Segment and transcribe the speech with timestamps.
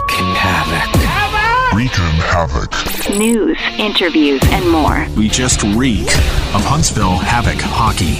[0.00, 1.76] wreak havoc.
[1.76, 3.16] Wreaking Havoc.
[3.16, 5.06] News, interviews, and more.
[5.16, 6.06] We just reek
[6.54, 8.18] of Huntsville Havoc hockey.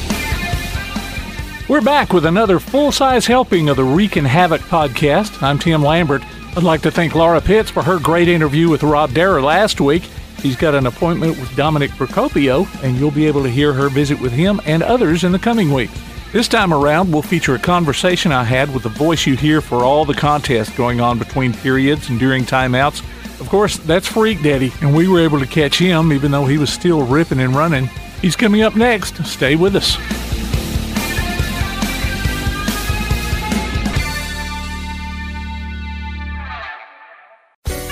[1.69, 5.43] We're back with another full size helping of the Wreakin' Havoc podcast.
[5.43, 6.23] I'm Tim Lambert.
[6.57, 10.09] I'd like to thank Laura Pitts for her great interview with Rob Darrah last week.
[10.41, 14.21] She's got an appointment with Dominic Procopio, and you'll be able to hear her visit
[14.21, 15.99] with him and others in the coming weeks.
[16.33, 19.83] This time around, we'll feature a conversation I had with the voice you hear for
[19.83, 23.01] all the contests going on between periods and during timeouts.
[23.41, 26.57] Of course, that's Freak Daddy, and we were able to catch him even though he
[26.57, 27.87] was still ripping and running.
[28.23, 29.25] He's coming up next.
[29.27, 29.97] Stay with us.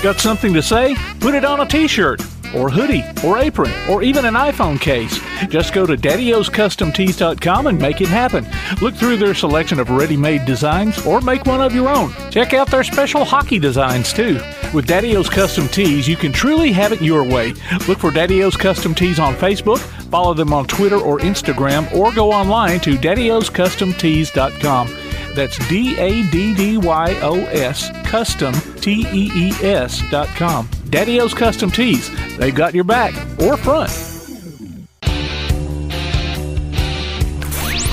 [0.01, 0.95] Got something to say?
[1.19, 2.23] Put it on a t shirt,
[2.55, 5.21] or hoodie, or apron, or even an iPhone case.
[5.49, 8.47] Just go to daddyoscustomtees.com and make it happen.
[8.81, 12.13] Look through their selection of ready made designs, or make one of your own.
[12.31, 14.41] Check out their special hockey designs, too.
[14.75, 17.55] With Daddy O's Custom Tees, you can truly have it your way.
[17.87, 19.79] Look for Daddy O's Custom Tees on Facebook,
[20.11, 25.08] follow them on Twitter or Instagram, or go online to daddyoscustomtees.com.
[25.39, 30.69] That's D A D D Y O S custom T E E S dot com.
[30.91, 32.11] Daddy O's Custom Tees.
[32.37, 33.89] They've got your back or front.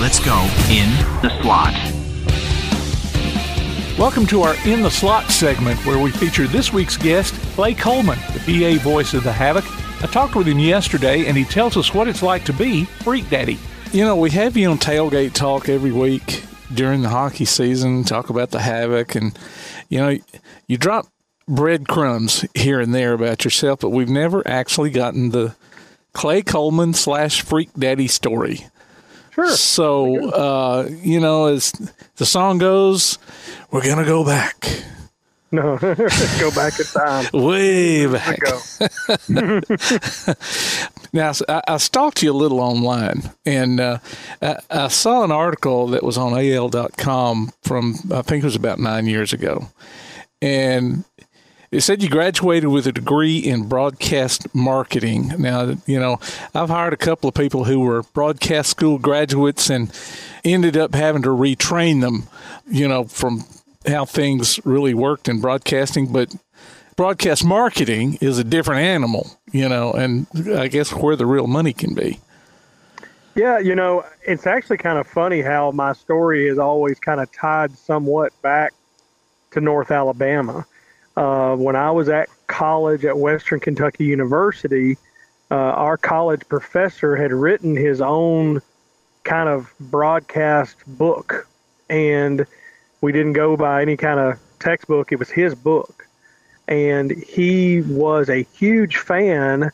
[0.00, 0.36] Let's go
[0.68, 0.90] in
[1.22, 1.72] The slot.
[3.96, 8.18] Welcome to our In the Slot segment where we feature this week's guest, Clay Coleman,
[8.32, 8.40] the
[8.76, 9.64] PA voice of the Havoc.
[10.02, 13.30] I talked with him yesterday and he tells us what it's like to be Freak
[13.30, 13.56] Daddy.
[13.92, 18.30] You know, we have you on Tailgate Talk every week during the hockey season, talk
[18.30, 19.38] about the Havoc, and,
[19.88, 20.18] you know,
[20.66, 21.06] you drop
[21.48, 25.54] breadcrumbs here and there about yourself, but we've never actually gotten the
[26.12, 28.66] Clay Coleman slash Freak Daddy story.
[29.30, 29.50] Sure.
[29.50, 31.72] So, uh, you know, as
[32.16, 33.18] the song goes,
[33.70, 34.82] we're going to go back.
[35.56, 37.26] No, go back in time.
[37.32, 38.38] Way back.
[41.12, 43.98] Now, I, I stalked you a little online, and uh,
[44.42, 48.78] I, I saw an article that was on AL.com from, I think it was about
[48.78, 49.68] nine years ago.
[50.42, 51.04] And
[51.70, 55.32] it said you graduated with a degree in broadcast marketing.
[55.38, 56.20] Now, you know,
[56.54, 59.90] I've hired a couple of people who were broadcast school graduates and
[60.44, 62.24] ended up having to retrain them,
[62.70, 63.46] you know, from
[63.86, 66.12] how things really worked in broadcasting.
[66.12, 66.34] But
[66.96, 71.72] broadcast marketing is a different animal, you know, and I guess where the real money
[71.72, 72.20] can be.
[73.34, 77.30] Yeah, you know, it's actually kind of funny how my story is always kind of
[77.32, 78.72] tied somewhat back
[79.50, 80.64] to North Alabama.
[81.16, 84.96] Uh, when I was at college at Western Kentucky University,
[85.50, 88.62] uh, our college professor had written his own
[89.24, 91.46] kind of broadcast book,
[91.90, 92.46] and
[93.06, 95.12] we didn't go by any kind of textbook.
[95.12, 96.08] It was his book,
[96.66, 99.70] and he was a huge fan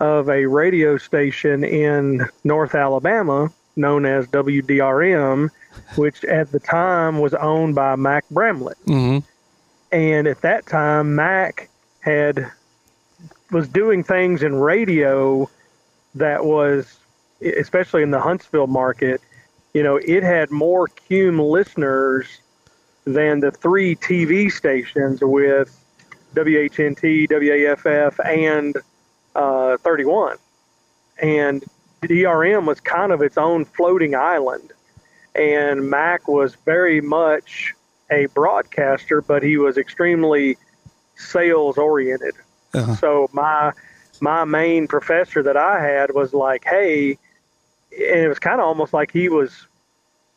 [0.00, 5.48] of a radio station in North Alabama known as WDRM,
[5.96, 8.76] which at the time was owned by Mac Bramlett.
[8.84, 9.20] hmm
[9.90, 11.70] And at that time, Mac
[12.00, 12.50] had
[13.50, 15.48] was doing things in radio
[16.16, 16.98] that was,
[17.40, 19.22] especially in the Huntsville market,
[19.72, 22.40] you know, it had more Cume listeners
[23.04, 25.78] than the three TV stations with
[26.34, 28.76] WHNT, WAFF, and
[29.34, 30.36] uh, 31.
[31.20, 31.64] And
[32.02, 34.72] DRM was kind of its own floating island.
[35.34, 37.74] And Mac was very much
[38.10, 40.56] a broadcaster, but he was extremely
[41.16, 42.34] sales oriented.
[42.72, 42.94] Uh-huh.
[42.96, 43.72] So my
[44.20, 47.18] my main professor that I had was like, hey,
[47.92, 49.66] and it was kind of almost like he was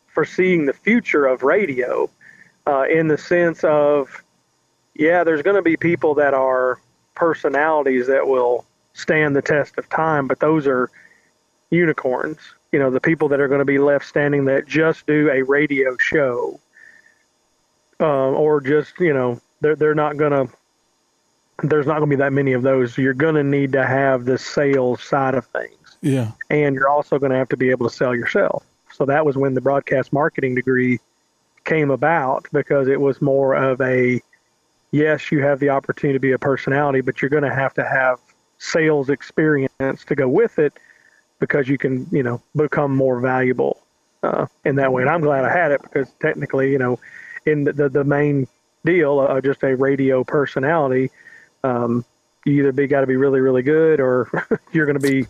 [0.08, 2.10] foreseeing the future of radio
[2.68, 4.22] uh, in the sense of,
[4.94, 6.78] yeah, there's going to be people that are
[7.14, 10.90] personalities that will stand the test of time, but those are
[11.70, 12.38] unicorns.
[12.70, 15.42] You know, the people that are going to be left standing that just do a
[15.42, 16.60] radio show,
[18.00, 20.52] um, or just you know, they're they're not going to.
[21.62, 22.94] There's not going to be that many of those.
[22.94, 26.30] So you're going to need to have the sales side of things, Yeah.
[26.50, 28.64] and you're also going to have to be able to sell yourself.
[28.92, 31.00] So that was when the broadcast marketing degree
[31.68, 34.20] came about because it was more of a
[34.90, 37.84] yes, you have the opportunity to be a personality, but you're going to have to
[37.84, 38.18] have
[38.56, 40.72] sales experience to go with it
[41.38, 43.80] because you can, you know, become more valuable
[44.22, 45.02] uh, in that way.
[45.02, 46.98] And I'm glad I had it because technically, you know,
[47.44, 48.48] in the, the, the main
[48.84, 51.10] deal, uh, just a radio personality,
[51.62, 52.04] um,
[52.46, 54.28] you either be got to be really, really good or
[54.72, 55.26] you're going to be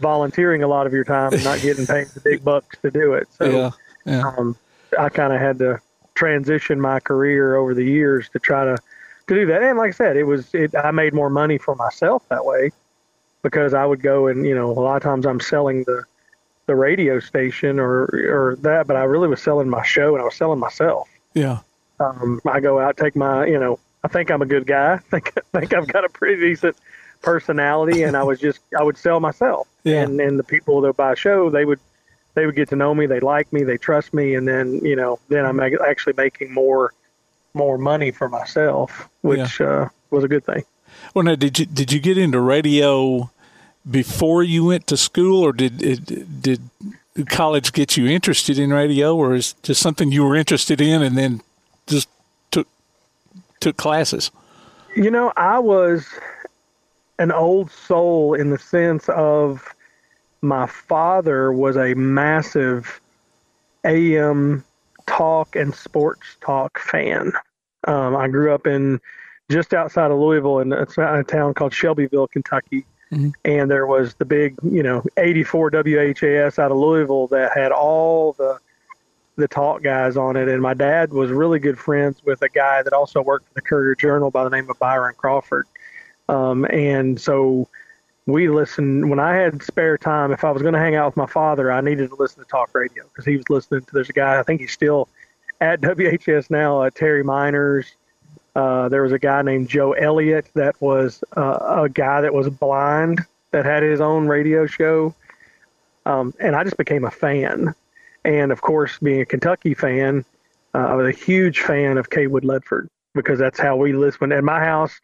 [0.00, 3.14] volunteering a lot of your time and not getting paid the big bucks to do
[3.14, 3.28] it.
[3.38, 3.70] So, yeah.
[4.04, 4.22] Yeah.
[4.26, 4.56] um,
[4.98, 5.80] I kind of had to
[6.14, 8.76] transition my career over the years to try to
[9.28, 9.62] to do that.
[9.62, 10.74] And like I said, it was it.
[10.74, 12.72] I made more money for myself that way
[13.42, 16.04] because I would go and you know a lot of times I'm selling the
[16.66, 20.24] the radio station or or that, but I really was selling my show and I
[20.24, 21.08] was selling myself.
[21.34, 21.60] Yeah.
[22.00, 24.94] Um, I go out, take my you know I think I'm a good guy.
[24.94, 26.76] I think I think I've got a pretty decent
[27.22, 29.68] personality, and I was just I would sell myself.
[29.84, 30.02] Yeah.
[30.02, 31.80] And and the people that buy a show, they would
[32.38, 34.94] they would get to know me, they like me, they trust me, and then you
[34.94, 36.94] know then I'm actually making more
[37.54, 40.62] more money for myself, which uh, was a good thing.
[41.14, 43.30] Well, now did you did you get into radio
[43.90, 46.60] before you went to school, or did it, did
[47.28, 51.02] college get you interested in radio, or is it just something you were interested in
[51.02, 51.40] and then
[51.88, 52.08] just
[52.52, 52.68] took
[53.58, 54.30] took classes?
[54.94, 56.06] You know, I was
[57.18, 59.74] an old soul in the sense of
[60.40, 63.00] my father was a massive
[63.84, 64.64] AM
[65.06, 67.32] talk and sports talk fan.
[67.86, 69.00] Um, I grew up in
[69.50, 72.84] just outside of Louisville in a, a town called Shelbyville, Kentucky.
[73.44, 78.34] And there was the big, you know, 84 WHAS out of Louisville that had all
[78.34, 78.58] the
[79.36, 80.48] the talk guys on it.
[80.48, 83.62] And my dad was really good friends with a guy that also worked for the
[83.62, 85.66] Courier Journal by the name of Byron Crawford.
[86.28, 87.68] Um, and so
[88.28, 90.32] we listened when I had spare time.
[90.32, 92.48] If I was going to hang out with my father, I needed to listen to
[92.48, 93.92] talk radio because he was listening to.
[93.92, 95.08] There's a guy I think he's still
[95.62, 97.86] at WHAS now, uh, Terry Meiners.
[98.54, 102.50] Uh, there was a guy named Joe Elliott that was uh, a guy that was
[102.50, 105.14] blind that had his own radio show,
[106.04, 107.74] um, and I just became a fan.
[108.24, 110.24] And of course, being a Kentucky fan,
[110.74, 114.34] uh, I was a huge fan of Cawood Ledford because that's how we listened.
[114.34, 115.00] At my house,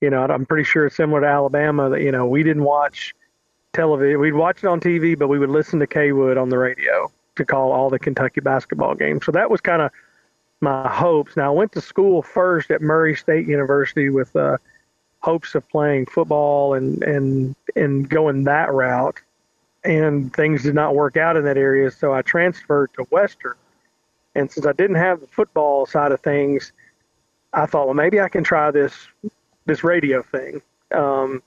[0.00, 3.14] you know, I'm pretty sure it's similar to Alabama that, you know, we didn't watch
[3.72, 4.20] television.
[4.20, 7.44] We'd watch it on TV, but we would listen to Cawood on the radio to
[7.44, 9.24] call all the Kentucky basketball games.
[9.24, 9.90] So that was kind of
[10.60, 11.36] my hopes.
[11.36, 14.58] Now, I went to school first at Murray State University with uh,
[15.20, 19.20] hopes of playing football and, and, and going that route.
[19.84, 21.90] And things did not work out in that area.
[21.90, 23.54] So I transferred to Western.
[24.34, 26.72] And since I didn't have the football side of things,
[27.52, 28.94] I thought, well, maybe I can try this
[29.66, 30.62] this radio thing,
[30.92, 31.42] um,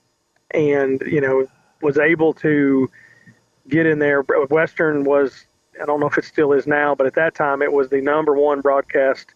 [0.52, 1.48] and you know,
[1.82, 2.90] was able to
[3.68, 4.22] get in there.
[4.22, 5.46] Western was,
[5.82, 8.02] I don't know if it still is now, but at that time it was the
[8.02, 9.34] number one broadcast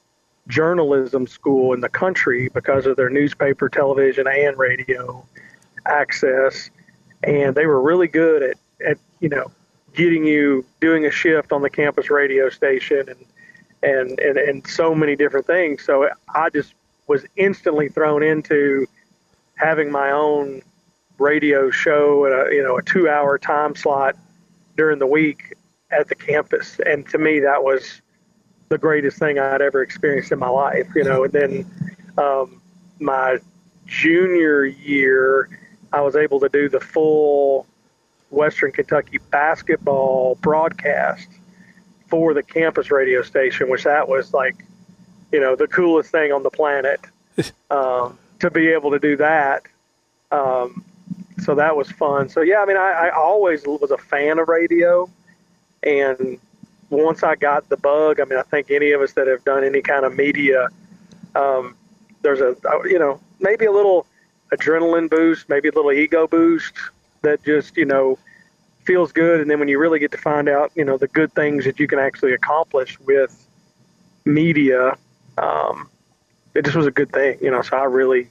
[0.47, 5.25] journalism school in the country because of their newspaper, television, and radio
[5.85, 6.69] access,
[7.23, 9.51] and they were really good at at you know
[9.93, 13.25] getting you doing a shift on the campus radio station and
[13.83, 15.83] and and, and so many different things.
[15.83, 16.73] So I just
[17.11, 18.87] was instantly thrown into
[19.55, 20.61] having my own
[21.19, 24.15] radio show at a you know a two hour time slot
[24.77, 25.53] during the week
[25.91, 26.79] at the campus.
[26.85, 28.01] And to me that was
[28.69, 31.25] the greatest thing I'd ever experienced in my life you know.
[31.25, 31.71] And then
[32.17, 32.61] um,
[32.99, 33.39] my
[33.85, 35.49] junior year
[35.91, 37.67] I was able to do the full
[38.29, 41.27] Western Kentucky basketball broadcast
[42.07, 44.65] for the campus radio station which that was like
[45.31, 46.99] you know the coolest thing on the planet
[47.71, 49.63] um, to be able to do that.
[50.31, 50.83] Um,
[51.39, 52.29] so that was fun.
[52.29, 55.09] So yeah, I mean, I, I always was a fan of radio,
[55.83, 56.39] and
[56.89, 59.63] once I got the bug, I mean, I think any of us that have done
[59.63, 60.67] any kind of media,
[61.35, 61.75] um,
[62.21, 64.05] there's a you know maybe a little
[64.53, 66.73] adrenaline boost, maybe a little ego boost
[67.21, 68.19] that just you know
[68.83, 71.33] feels good, and then when you really get to find out you know the good
[71.33, 73.47] things that you can actually accomplish with
[74.25, 74.97] media,
[75.38, 75.89] um,
[76.53, 77.61] it just was a good thing, you know.
[77.61, 78.29] So I really,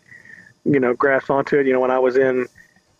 [0.65, 1.67] you know, grasped onto it.
[1.67, 2.47] You know, when I was in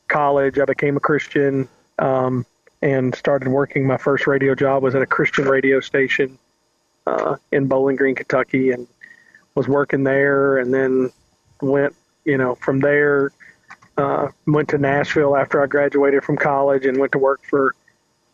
[0.09, 2.47] college, I became a Christian um,
[2.83, 3.87] and started working.
[3.87, 6.39] My first radio job was at a Christian radio station
[7.07, 8.87] uh, in Bowling Green, Kentucky, and
[9.55, 10.59] was working there.
[10.59, 11.11] And then
[11.61, 13.33] went, you know, from there,
[13.97, 17.75] uh, went to Nashville after I graduated from college and went to work for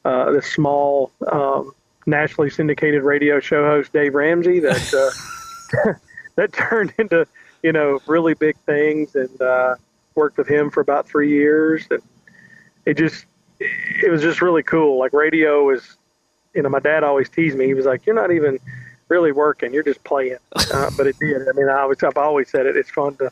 [0.04, 1.72] uh, this small um,
[2.06, 5.12] nationally syndicated radio show host, Dave Ramsey, that.
[6.36, 7.26] That turned into
[7.62, 9.76] you know really big things and uh,
[10.14, 11.86] worked with him for about three years.
[11.90, 12.02] And
[12.84, 13.24] it just
[13.58, 14.98] it was just really cool.
[14.98, 15.96] Like radio was
[16.54, 17.66] you know my dad always teased me.
[17.66, 18.58] He was like you're not even
[19.08, 19.72] really working.
[19.72, 20.36] You're just playing.
[20.72, 21.48] Uh, but it did.
[21.48, 22.76] I mean i was i've always said it.
[22.76, 23.30] It's fun to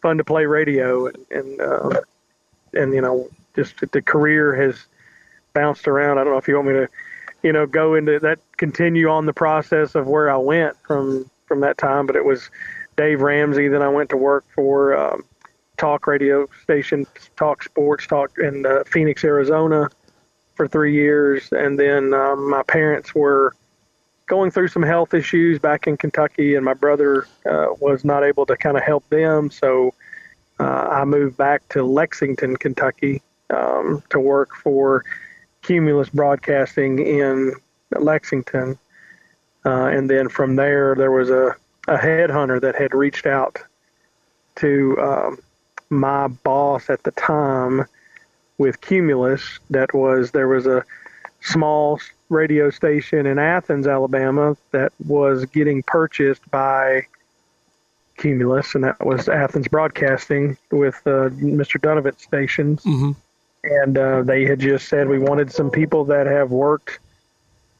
[0.00, 1.06] fun to play radio.
[1.06, 2.00] And and, uh,
[2.72, 4.86] and you know just the career has
[5.52, 6.18] bounced around.
[6.18, 6.88] I don't know if you want me to
[7.42, 11.60] you know go into that continue on the process of where i went from from
[11.60, 12.48] that time, but it was
[12.96, 13.66] Dave Ramsey.
[13.66, 15.24] Then I went to work for um,
[15.78, 19.88] talk radio station, talk sports, talk in uh, Phoenix, Arizona
[20.54, 21.48] for three years.
[21.50, 23.56] And then um, my parents were
[24.28, 28.46] going through some health issues back in Kentucky, and my brother uh, was not able
[28.46, 29.50] to kind of help them.
[29.50, 29.92] So
[30.60, 35.04] uh, I moved back to Lexington, Kentucky, um, to work for
[35.62, 37.54] Cumulus Broadcasting in
[37.98, 38.78] Lexington.
[39.64, 41.54] Uh, and then from there, there was a,
[41.88, 43.58] a headhunter that had reached out
[44.56, 45.38] to um,
[45.90, 47.84] my boss at the time
[48.58, 49.58] with Cumulus.
[49.70, 50.84] That was there was a
[51.40, 57.06] small radio station in Athens, Alabama, that was getting purchased by
[58.16, 61.80] Cumulus, and that was Athens Broadcasting with uh, Mr.
[61.80, 62.84] Dunavant stations.
[62.84, 63.12] Mm-hmm.
[63.64, 66.98] And uh, they had just said we wanted some people that have worked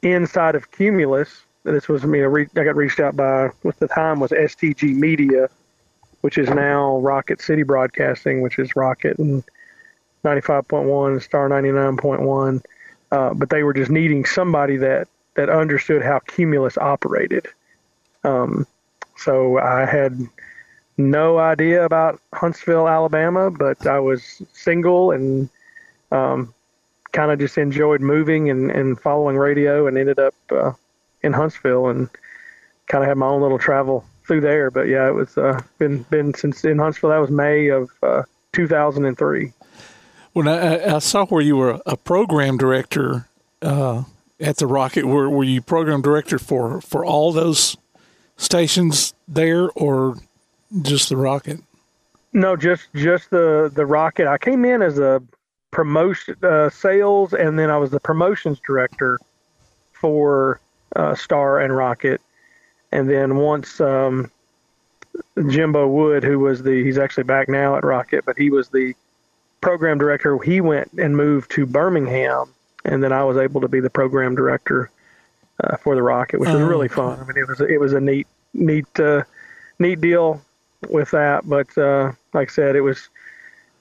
[0.02, 1.42] inside of Cumulus.
[1.64, 2.24] This was me.
[2.24, 5.48] I got reached out by what the time was STG Media,
[6.22, 9.44] which is now Rocket City Broadcasting, which is Rocket and
[10.24, 12.62] 95.1, Star 99.1.
[13.12, 17.46] Uh, but they were just needing somebody that that understood how Cumulus operated.
[18.24, 18.66] Um,
[19.16, 20.18] so I had
[20.96, 25.48] no idea about Huntsville, Alabama, but I was single and
[26.10, 26.54] um,
[27.12, 30.72] kind of just enjoyed moving and, and following radio and ended up uh,
[31.22, 32.08] in Huntsville and
[32.86, 34.70] kind of had my own little travel through there.
[34.70, 37.10] But yeah, it was uh, been been since in Huntsville.
[37.10, 38.22] That was May of uh,
[38.52, 39.52] 2003.
[40.32, 43.26] When I, I, saw where you were a program director
[43.62, 44.04] uh,
[44.38, 47.76] at the Rocket, were, were you program director for, for all those
[48.36, 50.18] stations there, or
[50.82, 51.60] just the Rocket?
[52.32, 54.28] No, just just the the Rocket.
[54.28, 55.20] I came in as a
[55.72, 59.18] promotion uh, sales, and then I was the promotions director
[59.92, 60.60] for
[60.96, 62.20] uh, Star and Rocket.
[62.92, 64.30] And then once um,
[65.48, 68.94] Jimbo Wood, who was the he's actually back now at Rocket, but he was the
[69.60, 72.52] program director, he went and moved to Birmingham,
[72.84, 74.90] and then I was able to be the program director
[75.62, 77.20] uh, for the Rocket, which was really fun.
[77.20, 79.22] I mean, it was it was a neat neat uh,
[79.78, 80.40] neat deal
[80.88, 81.48] with that.
[81.48, 83.08] But uh, like I said, it was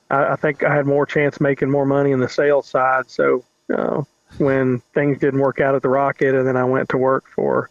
[0.09, 3.09] I, I, think I had more chance making more money in the sales side.
[3.09, 4.03] So uh,
[4.37, 7.69] when things didn't work out at the Rocket, and then I went to work for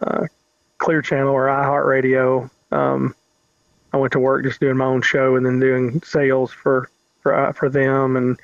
[0.00, 0.26] uh,
[0.78, 2.50] Clear Channel or iHeartRadio.
[2.70, 3.14] Um,
[3.92, 6.88] I went to work just doing my own show and then doing sales for
[7.20, 8.38] for uh, for them, and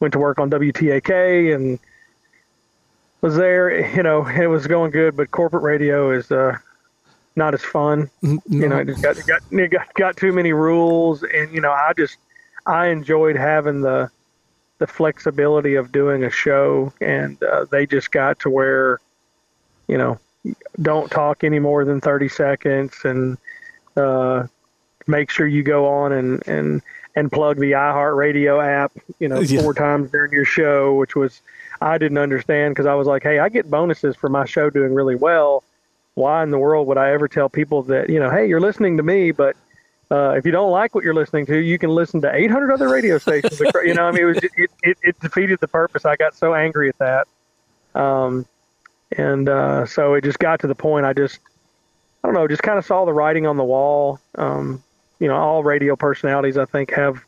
[0.00, 1.78] went to work on WTAK and
[3.20, 3.94] was there.
[3.94, 6.56] You know, it was going good, but corporate radio is uh,
[7.36, 8.10] not as fun.
[8.22, 8.40] No.
[8.48, 11.72] You know, it just got, got it got got too many rules, and you know,
[11.72, 12.16] I just
[12.66, 14.10] I enjoyed having the
[14.78, 19.00] the flexibility of doing a show, and uh, they just got to where,
[19.88, 20.18] you know,
[20.82, 23.38] don't talk any more than thirty seconds, and
[23.96, 24.46] uh,
[25.06, 26.82] make sure you go on and and
[27.16, 29.60] and plug the iHeartRadio app, you know, Yeah.
[29.62, 31.40] four times during your show, which was
[31.80, 34.92] I didn't understand because I was like, hey, I get bonuses for my show doing
[34.94, 35.62] really well.
[36.14, 38.96] Why in the world would I ever tell people that you know, hey, you're listening
[38.96, 39.56] to me, but
[40.14, 42.88] uh, if you don't like what you're listening to, you can listen to 800 other
[42.88, 43.60] radio stations.
[43.84, 46.04] you know, I mean, it was it, it, it defeated the purpose.
[46.04, 47.26] I got so angry at that,
[48.00, 48.46] um,
[49.16, 51.04] and uh, so it just got to the point.
[51.04, 51.40] I just
[52.22, 54.20] I don't know, just kind of saw the writing on the wall.
[54.36, 54.82] Um,
[55.18, 57.18] you know, all radio personalities, I think, have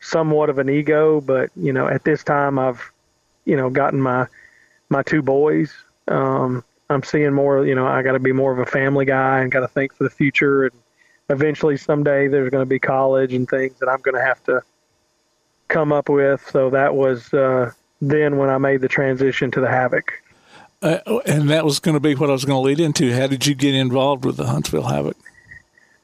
[0.00, 2.90] somewhat of an ego, but you know, at this time, I've
[3.44, 4.26] you know gotten my
[4.88, 5.72] my two boys.
[6.08, 7.66] Um, I'm seeing more.
[7.66, 9.94] You know, I got to be more of a family guy and got to think
[9.94, 10.64] for the future.
[10.64, 10.74] And
[11.28, 14.62] eventually, someday, there's going to be college and things that I'm going to have to
[15.68, 16.48] come up with.
[16.50, 20.12] So that was uh, then when I made the transition to the Havoc.
[20.82, 23.14] Uh, and that was going to be what I was going to lead into.
[23.14, 25.16] How did you get involved with the Huntsville Havoc?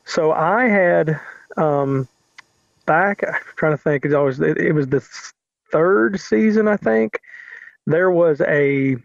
[0.07, 1.21] So I had
[1.57, 2.09] um,
[2.87, 3.23] back.
[3.27, 4.05] I'm trying to think.
[4.05, 5.07] It was it, it was the
[5.71, 7.21] third season, I think.
[7.87, 8.97] There was a,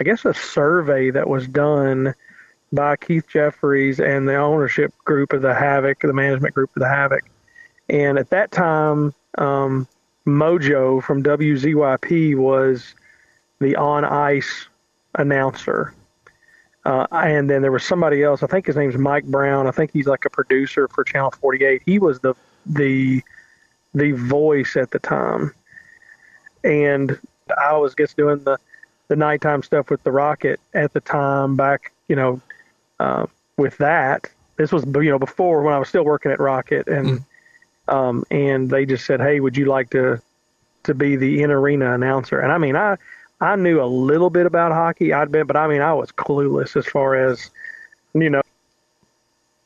[0.00, 2.14] I guess, a survey that was done
[2.72, 6.88] by Keith Jeffries and the ownership group of the Havoc, the management group of the
[6.88, 7.24] Havoc,
[7.88, 9.86] and at that time, um,
[10.26, 12.94] Mojo from WZYP was
[13.60, 14.68] the on ice
[15.14, 15.94] announcer.
[16.84, 18.42] Uh, and then there was somebody else.
[18.42, 19.66] I think his name's Mike Brown.
[19.66, 21.82] I think he's like a producer for Channel 48.
[21.84, 23.22] He was the the
[23.94, 25.52] the voice at the time,
[26.62, 27.18] and
[27.60, 28.58] I was just doing the
[29.08, 31.56] the nighttime stuff with the Rocket at the time.
[31.56, 32.40] Back, you know,
[33.00, 33.26] uh,
[33.56, 37.24] with that, this was you know before when I was still working at Rocket, and
[37.88, 40.20] um, and they just said, "Hey, would you like to
[40.84, 42.96] to be the in arena announcer?" And I mean, I
[43.40, 45.12] I knew a little bit about hockey.
[45.12, 47.50] I'd been, but I mean, I was clueless as far as,
[48.14, 48.42] you know,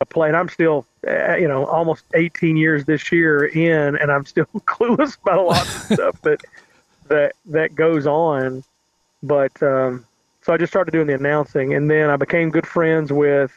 [0.09, 0.35] playing.
[0.35, 5.19] I'm still, uh, you know, almost 18 years this year in, and I'm still clueless
[5.23, 6.41] about a lot of stuff that
[7.09, 8.65] that that goes on.
[9.23, 10.05] But um,
[10.50, 13.57] so I just started doing the announcing, and then I became good friends with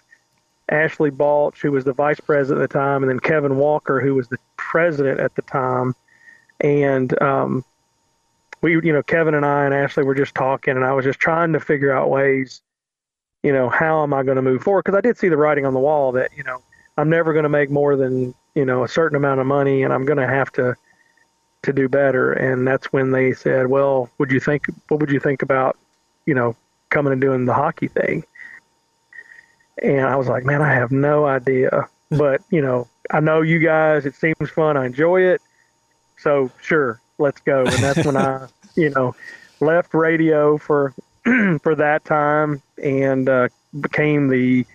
[0.70, 4.14] Ashley Balch, who was the vice president at the time, and then Kevin Walker, who
[4.14, 5.96] was the president at the time.
[6.60, 7.66] And um,
[8.62, 11.20] we, you know, Kevin and I and Ashley were just talking, and I was just
[11.20, 12.62] trying to figure out ways,
[13.42, 14.84] you know, how am I going to move forward?
[14.84, 16.62] Because I did see the writing on the wall that, you know,
[17.00, 19.92] I'm never going to make more than, you know, a certain amount of money, and
[19.92, 20.76] I'm going to have to
[21.64, 22.34] to do better.
[22.34, 25.76] And that's when they said, well, would you think, what would you think about,
[26.28, 26.56] you know,
[26.94, 28.24] coming and doing the hockey thing?
[29.82, 31.90] And I was like, man, I have no idea.
[32.10, 34.78] But, you know, I know you guys, it seems fun.
[34.78, 35.42] I enjoy it.
[36.18, 37.62] So, sure, let's go.
[37.66, 39.16] And that's when I, you know,
[39.60, 40.94] left radio for
[41.62, 43.48] for that time and uh,
[43.80, 44.66] became the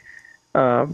[0.55, 0.87] uh,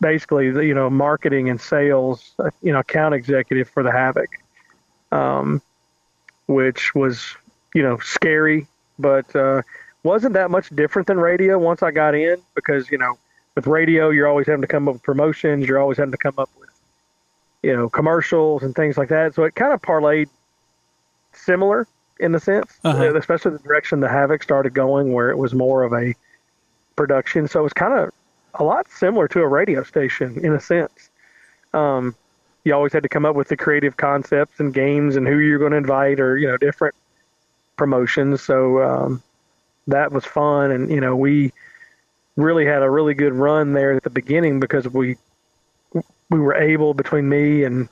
[0.00, 4.30] basically the, you know marketing and sales you know account executive for the Havoc,
[5.12, 5.60] um,
[6.46, 7.36] which was
[7.74, 8.66] you know scary,
[8.98, 9.62] but uh,
[10.06, 13.18] wasn't that much different than radio once I got in because you know
[13.54, 16.34] with radio you're always having to come up with promotions, you're always having to come
[16.38, 16.70] up with
[17.62, 19.34] you know commercials and things like that.
[19.34, 20.28] So it kind of parlayed
[21.32, 21.86] similar
[22.18, 23.14] in a sense, Uh-huh.
[23.16, 26.14] especially the direction the Havoc started going, where it was more of a
[26.96, 27.46] production.
[27.46, 28.10] So it was kind of
[28.54, 31.10] a lot similar to a radio station in a sense.
[31.74, 32.14] Um,
[32.64, 35.58] you always had to come up with the creative concepts and games and who you're
[35.58, 36.94] going to invite or you know different
[37.76, 38.40] promotions.
[38.42, 39.22] So um,
[39.86, 41.52] that was fun, and you know we
[42.36, 45.16] really had a really good run there at the beginning because we
[46.30, 47.88] we were able between me and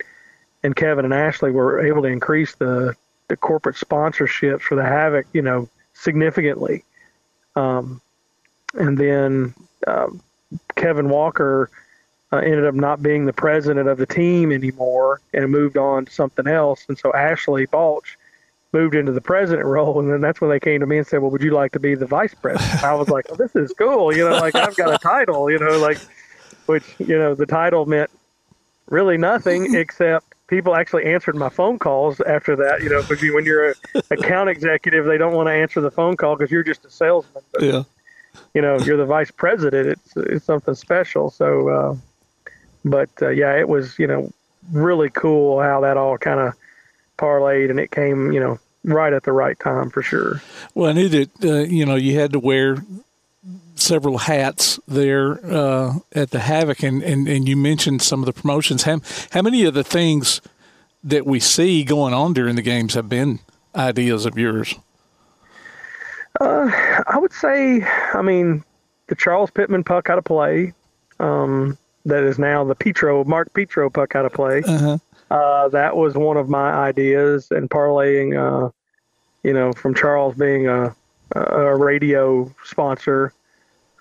[0.63, 2.95] and Kevin and Ashley were able to increase the
[3.29, 6.85] the corporate sponsorships for the Havoc, you know, significantly.
[7.57, 8.01] Um,
[8.75, 9.55] and then
[9.87, 10.21] um,
[10.75, 11.71] Kevin Walker
[12.33, 16.13] uh, ended up not being the president of the team anymore and moved on to
[16.13, 16.85] something else.
[16.89, 18.19] And so Ashley Balch
[18.75, 19.99] moved into the president role.
[20.01, 21.81] And then that's when they came to me and said, Well, would you like to
[21.81, 22.83] be the vice president?
[22.85, 24.15] I was like, well, This is cool.
[24.15, 25.99] You know, like I've got a title, you know, like,
[26.67, 28.11] which, you know, the title meant
[28.91, 32.83] really nothing except people actually answered my phone calls after that.
[32.83, 33.75] You know, because when you're a
[34.11, 37.45] account executive, they don't want to answer the phone call because you're just a salesman.
[37.53, 37.83] But, Yeah.
[38.55, 39.87] you know, you're the vice president.
[39.89, 41.31] It's it's something special.
[41.31, 41.97] So, uh,
[42.85, 44.33] but uh, yeah, it was you know
[44.73, 46.55] really cool how that all kind of
[47.17, 50.43] parlayed and it came you know right at the right time for sure.
[50.75, 52.77] Well, I knew that uh, you know you had to wear
[53.75, 58.33] several hats there uh, at the Havoc, and, and, and you mentioned some of the
[58.33, 58.85] promotions.
[58.85, 60.41] How how many of the things
[61.03, 63.41] that we see going on during the games have been
[63.75, 64.75] ideas of yours?
[66.41, 68.65] I would say, I mean,
[69.07, 70.73] the Charles Pittman puck out of play,
[71.21, 74.63] um, that is now the Petro Mark Petro puck out of play.
[74.67, 74.99] Uh-huh.
[75.35, 78.71] Uh, that was one of my ideas, and parlaying, uh,
[79.43, 80.95] you know, from Charles being a,
[81.35, 83.33] a radio sponsor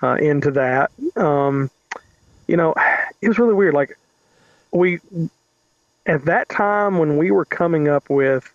[0.04, 0.91] uh, into that.
[1.15, 1.72] Um,
[2.48, 2.76] you know,
[3.19, 3.74] it was really weird.
[3.74, 3.98] Like
[4.72, 5.00] we
[6.06, 8.54] at that time when we were coming up with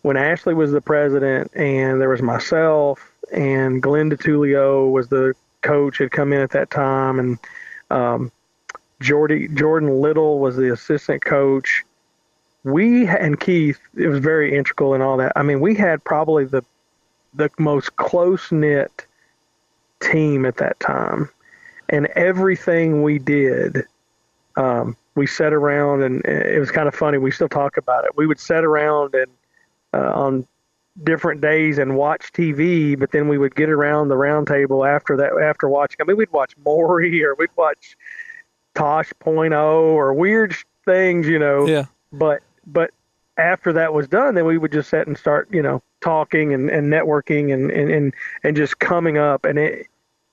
[0.00, 5.98] when Ashley was the president and there was myself and Glenn Detulleo was the coach
[5.98, 7.38] had come in at that time and
[7.90, 8.32] um,
[9.00, 11.84] Jordy Jordan Little was the assistant coach.
[12.64, 15.32] We and Keith, it was very integral and all that.
[15.36, 16.62] I mean, we had probably the
[17.34, 19.06] the most close knit
[20.00, 21.30] team at that time,
[21.88, 23.84] and everything we did,
[24.56, 27.18] um, we sat around and it was kind of funny.
[27.18, 28.16] We still talk about it.
[28.16, 29.30] We would sit around and
[29.92, 30.46] uh, on
[31.02, 35.16] different days and watch TV, but then we would get around the round table after
[35.16, 35.96] that, after watching.
[36.00, 37.96] I mean, we'd watch Maury or we'd watch
[38.74, 41.66] Tosh Point oh or weird things, you know.
[41.66, 41.86] Yeah.
[42.12, 42.90] But but
[43.36, 46.68] after that was done, then we would just sit and start, you know, talking and,
[46.68, 49.44] and networking and, and, and, and just coming up.
[49.44, 49.86] And it,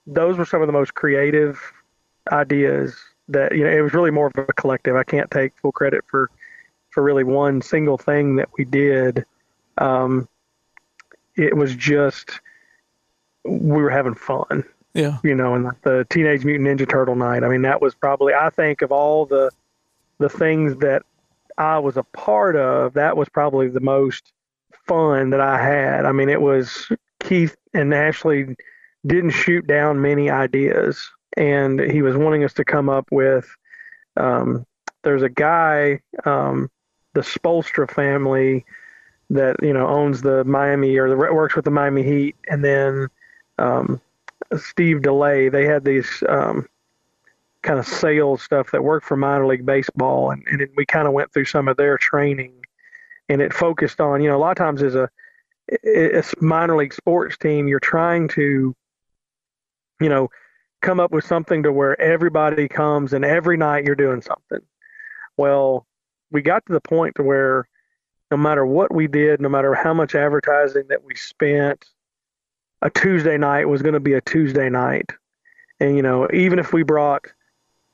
[0.06, 1.60] those were some of the most creative
[2.32, 2.96] ideas
[3.30, 4.96] that, you know, it was really more of a collective.
[4.96, 6.30] I can't take full credit for,
[6.90, 9.26] for really one single thing that we did.
[9.78, 10.28] Um,
[11.36, 12.42] it was just,
[13.46, 15.20] we were having fun Yeah.
[15.24, 17.44] you know, and like the Teenage Mutant Ninja Turtle night.
[17.44, 19.52] I mean, that was probably I think of all the
[20.18, 21.04] the things that
[21.58, 24.32] I was a part of, that was probably the most
[24.88, 26.06] fun that I had.
[26.06, 26.92] I mean, it was
[27.22, 28.56] Keith and Ashley
[29.06, 33.48] didn't shoot down many ideas, and he was wanting us to come up with.
[34.16, 34.66] Um,
[35.04, 36.70] there's a guy, um,
[37.14, 38.66] the Spoelstra family,
[39.30, 43.08] that you know owns the Miami or the works with the Miami Heat, and then
[43.58, 44.02] um,
[44.56, 45.50] Steve DeLay.
[45.50, 46.68] They had these um,
[47.68, 51.14] kind of sales stuff that worked for minor league baseball, and, and we kind of
[51.14, 52.54] went through some of their training,
[53.30, 55.10] and it focused on you know a lot of times as a
[56.40, 58.74] minor league sports team, you're trying to
[60.00, 60.30] you know,
[60.82, 64.66] come up with something to where everybody comes and every night you're doing something.
[65.36, 65.86] Well,
[66.32, 67.68] we got to the point to where
[68.30, 71.86] no matter what we did, no matter how much advertising that we spent,
[72.82, 75.10] a Tuesday night was going to be a Tuesday night.
[75.80, 77.26] And, you know, even if we brought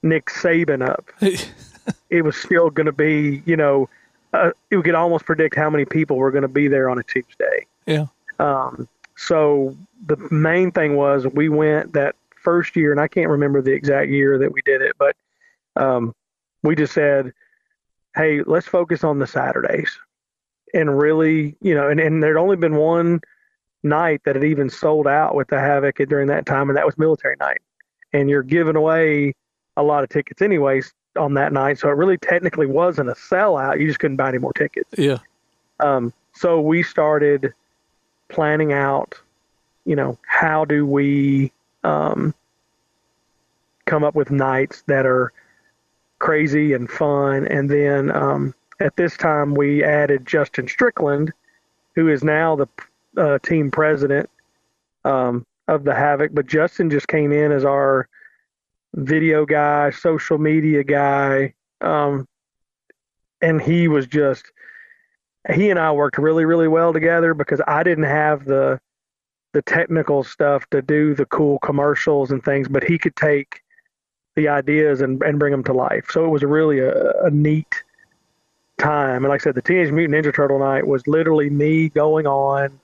[0.04, 1.10] Nick Saban up,
[2.10, 3.90] it was still going to be, you know,
[4.34, 7.04] uh, we could almost predict how many people were going to be there on a
[7.04, 7.66] Tuesday.
[7.86, 8.08] Yeah.
[8.40, 13.62] Um, so the main thing was we went that first year, and I can't remember
[13.62, 15.16] the exact year that we did it, but
[15.76, 16.14] um,
[16.64, 17.32] we just said,
[18.16, 19.98] hey, let's focus on the Saturdays.
[20.74, 23.22] And really, you know, and, and there'd only been one
[23.84, 26.98] night that had even sold out with the Havoc during that time, and that was
[26.98, 27.62] military night.
[28.12, 29.34] And you're giving away
[29.78, 31.80] a lot of tickets anyways on that night.
[31.80, 33.80] So it really technically wasn't a sellout.
[33.80, 34.90] You just couldn't buy any more tickets.
[34.98, 35.20] Yeah.
[35.80, 37.54] Um, so we started
[38.30, 39.16] planning out,
[39.86, 41.52] you know, how do we
[41.84, 42.34] um,
[43.86, 45.32] come up with nights that are
[46.20, 47.48] crazy and fun.
[47.48, 51.32] And then um, at this time, we added Justin Strickland,
[51.96, 52.68] who is now the
[53.18, 54.30] uh, team president
[55.06, 56.34] um, of the Havoc.
[56.34, 58.08] But Justin just came in as our
[58.94, 61.54] video guy, social media guy.
[61.82, 62.28] Um,
[63.42, 64.46] and he was just,
[65.54, 68.80] he and I worked really, really well together because I didn't have the,
[69.54, 73.62] the technical stuff to do the cool commercials and things, but he could take
[74.36, 76.08] the ideas and, and bring them to life.
[76.10, 77.84] So it was really a, a neat
[78.80, 79.24] time.
[79.24, 82.80] And like I said, the Teenage Mutant Ninja Turtle night was literally me going on,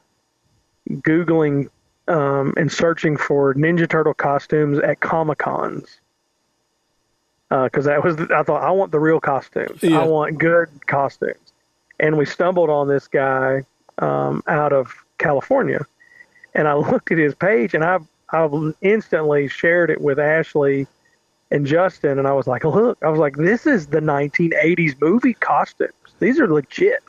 [0.89, 1.69] Googling
[2.09, 5.99] um, and searching for Ninja Turtle costumes at Comic Cons.
[7.49, 9.81] Because uh, that was, I thought, I want the real costumes.
[9.81, 10.01] Yeah.
[10.01, 11.53] I want good costumes.
[11.99, 13.63] And we stumbled on this guy
[13.99, 15.85] um, out of California.
[16.53, 17.99] And I looked at his page and I,
[18.31, 18.49] I
[18.81, 20.87] instantly shared it with Ashley
[21.51, 22.19] and Justin.
[22.19, 25.93] And I was like, look, I was like, this is the 1980s movie costumes.
[26.19, 27.03] These are legit.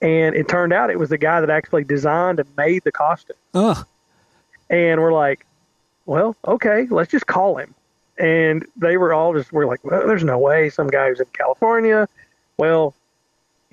[0.00, 3.36] And it turned out it was the guy that actually designed and made the costume.
[3.54, 3.82] Oh,
[4.70, 5.46] And we're like,
[6.06, 7.74] well, okay, let's just call him.
[8.18, 10.70] And they were all just, we're like, well, there's no way.
[10.70, 12.08] Some guy who's in California.
[12.56, 12.94] Well,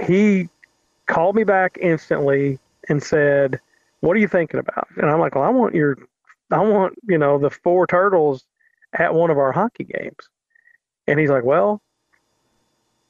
[0.05, 0.49] he
[1.05, 3.59] called me back instantly and said,
[4.01, 4.87] what are you thinking about?
[4.97, 5.97] And I'm like, well, I want your,
[6.51, 8.43] I want, you know, the four turtles
[8.93, 10.29] at one of our hockey games.
[11.07, 11.81] And he's like, well,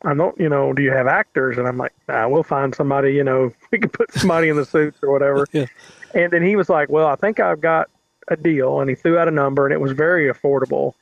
[0.05, 1.57] I don't, you know, do you have actors?
[1.57, 4.65] And I'm like, nah, we'll find somebody, you know, we can put somebody in the
[4.65, 5.47] suits or whatever.
[5.53, 5.65] Yeah.
[6.13, 7.89] And then he was like, well, I think I've got
[8.28, 8.80] a deal.
[8.80, 10.93] And he threw out a number and it was very affordable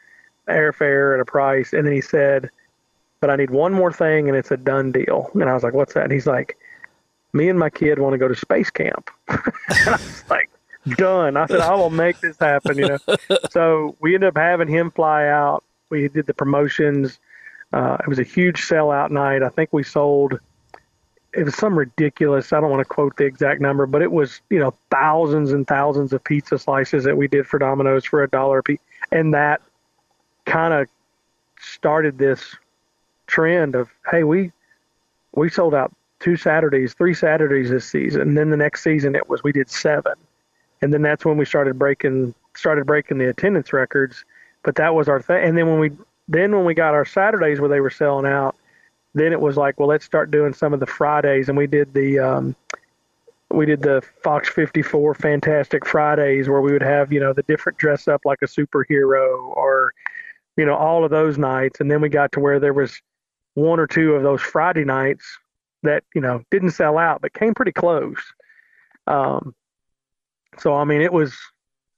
[0.48, 1.74] airfare and a price.
[1.74, 2.50] And then he said,
[3.20, 5.30] but I need one more thing and it's a done deal.
[5.34, 6.04] And I was like, what's that?
[6.04, 6.58] And he's like,
[7.34, 9.10] me and my kid want to go to space camp.
[9.28, 9.42] and
[9.88, 10.50] I was like,
[10.98, 11.38] done.
[11.38, 12.98] I said, I will make this happen, you know.
[13.52, 15.64] so we ended up having him fly out.
[15.90, 17.20] We did the promotions.
[17.74, 19.44] Uh, it was a huge sellout night.
[19.44, 20.40] I think we sold
[21.34, 22.52] it was some ridiculous.
[22.52, 25.66] I don't want to quote the exact number, but it was you know thousands and
[25.66, 28.80] thousands of pizza slices that we did for Domino's for a dollar a piece,
[29.12, 29.62] and that
[30.46, 30.88] kind of
[31.60, 32.56] started this
[33.28, 34.52] trend of hey we
[35.34, 38.22] we sold out two Saturdays, three Saturdays this season.
[38.22, 40.14] And then the next season it was we did seven,
[40.82, 44.26] and then that's when we started breaking started breaking the attendance records.
[44.64, 45.44] But that was our thing.
[45.44, 45.92] And then when we
[46.28, 48.56] then when we got our Saturdays where they were selling out,
[49.14, 51.94] then it was like, well, let's start doing some of the Fridays, and we did
[51.94, 52.56] the um,
[53.50, 57.78] we did the Fox 54 Fantastic Fridays where we would have you know the different
[57.78, 59.94] dress up like a superhero or
[60.58, 63.02] you know all of those nights, and then we got to where there was
[63.54, 65.26] one or two of those Friday nights
[65.84, 68.22] that you know didn't sell out but came pretty close.
[69.08, 69.54] Um,
[70.58, 71.36] so I mean, it was,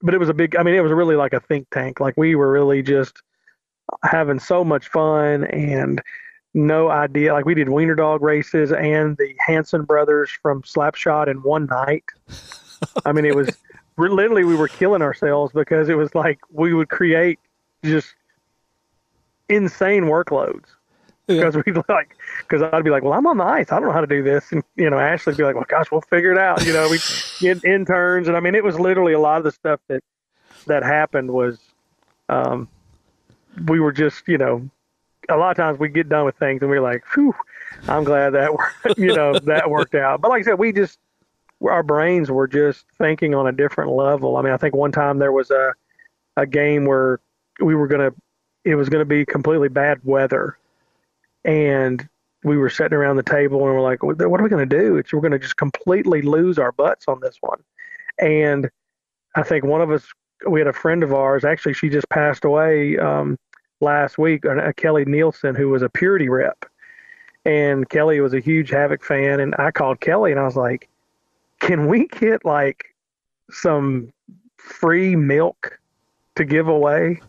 [0.02, 0.56] but it was a big.
[0.56, 2.00] I mean, it was really like a think tank.
[2.00, 3.22] Like we were really just
[4.04, 6.02] having so much fun and
[6.54, 7.34] no idea.
[7.34, 12.04] Like we did wiener dog races and the Hanson brothers from Slapshot in one night.
[13.06, 13.50] I mean, it was
[13.98, 17.40] literally we were killing ourselves because it was like we would create
[17.84, 18.14] just
[19.50, 20.66] insane workloads
[21.28, 21.36] Yeah.
[21.38, 23.72] because we like because I'd be like, well, I'm on the ice.
[23.72, 25.92] I don't know how to do this, and you know, Ashley'd be like, well, gosh,
[25.92, 26.66] we'll figure it out.
[26.66, 27.00] You know, we
[27.40, 30.04] get interns, and I mean, it was literally a lot of the stuff that
[30.68, 31.60] that happened was,
[32.30, 32.68] um,
[33.68, 34.70] we were just you know,
[35.30, 37.34] a lot of times we get done with things and we're like, whew,
[37.88, 38.52] I'm glad that
[38.98, 40.22] you know that worked out.
[40.22, 41.00] But like I said, we just
[41.62, 44.38] our brains were just thinking on a different level.
[44.38, 45.74] I mean, I think one time there was a
[46.38, 47.20] a game where
[47.60, 48.12] we were gonna
[48.66, 50.58] it was gonna be completely bad weather,
[51.46, 52.08] and
[52.44, 54.98] we were sitting around the table and we're like, what what are we gonna do?
[54.98, 57.62] It's we're gonna just completely lose our butts on this one,
[58.20, 58.70] and
[59.36, 60.06] I think one of us
[60.48, 61.46] we had a friend of ours.
[61.46, 63.38] Actually, she just passed away um,
[63.84, 64.46] last week.
[64.46, 66.66] Uh, Kelly Nielsen, who was a Purity rep,
[67.46, 69.40] and Kelly was a huge Havoc fan.
[69.40, 70.90] And I called Kelly and I was like,
[71.60, 72.96] "Can we get like
[73.52, 74.12] some
[74.58, 75.80] free milk
[76.36, 77.22] to give away?"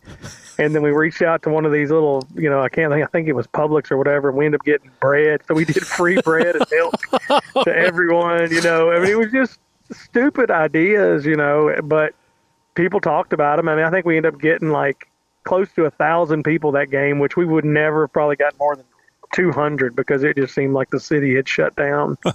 [0.58, 3.04] And then we reached out to one of these little, you know, I can't think,
[3.04, 4.30] I think it was Publix or whatever.
[4.30, 5.42] We ended up getting bread.
[5.48, 6.94] So we did free bread and milk
[7.64, 8.92] to everyone, you know.
[8.92, 9.58] I mean, it was just
[9.90, 12.14] stupid ideas, you know, but
[12.74, 13.68] people talked about them.
[13.68, 15.08] I mean, I think we ended up getting like
[15.44, 18.76] close to a thousand people that game, which we would never have probably got more
[18.76, 18.84] than
[19.34, 22.16] 200 because it just seemed like the city had shut down.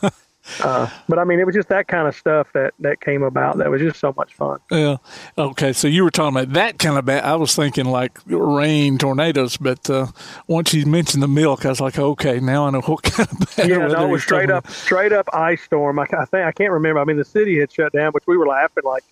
[0.63, 3.57] Uh, but I mean, it was just that kind of stuff that that came about.
[3.57, 4.59] That was just so much fun.
[4.71, 4.97] Yeah.
[5.37, 5.73] Okay.
[5.73, 7.23] So you were talking about that kind of bad.
[7.23, 10.07] I was thinking like rain, tornadoes, but uh,
[10.47, 13.55] once you mentioned the milk, I was like, okay, now I know what kind of
[13.55, 13.69] bad.
[13.69, 15.99] Yeah, no, it was straight up, straight up ice storm.
[15.99, 16.99] I, I think I can't remember.
[16.99, 19.03] I mean, the city had shut down, but we were laughing like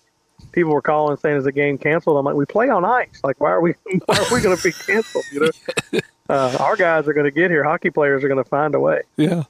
[0.52, 3.20] people were calling saying, "Is the game canceled?" I'm like, "We play on ice.
[3.22, 3.74] Like, why are we?
[4.06, 5.24] Why are we going to be canceled?
[5.32, 7.64] You know, uh, our guys are going to get here.
[7.64, 9.44] Hockey players are going to find a way." Yeah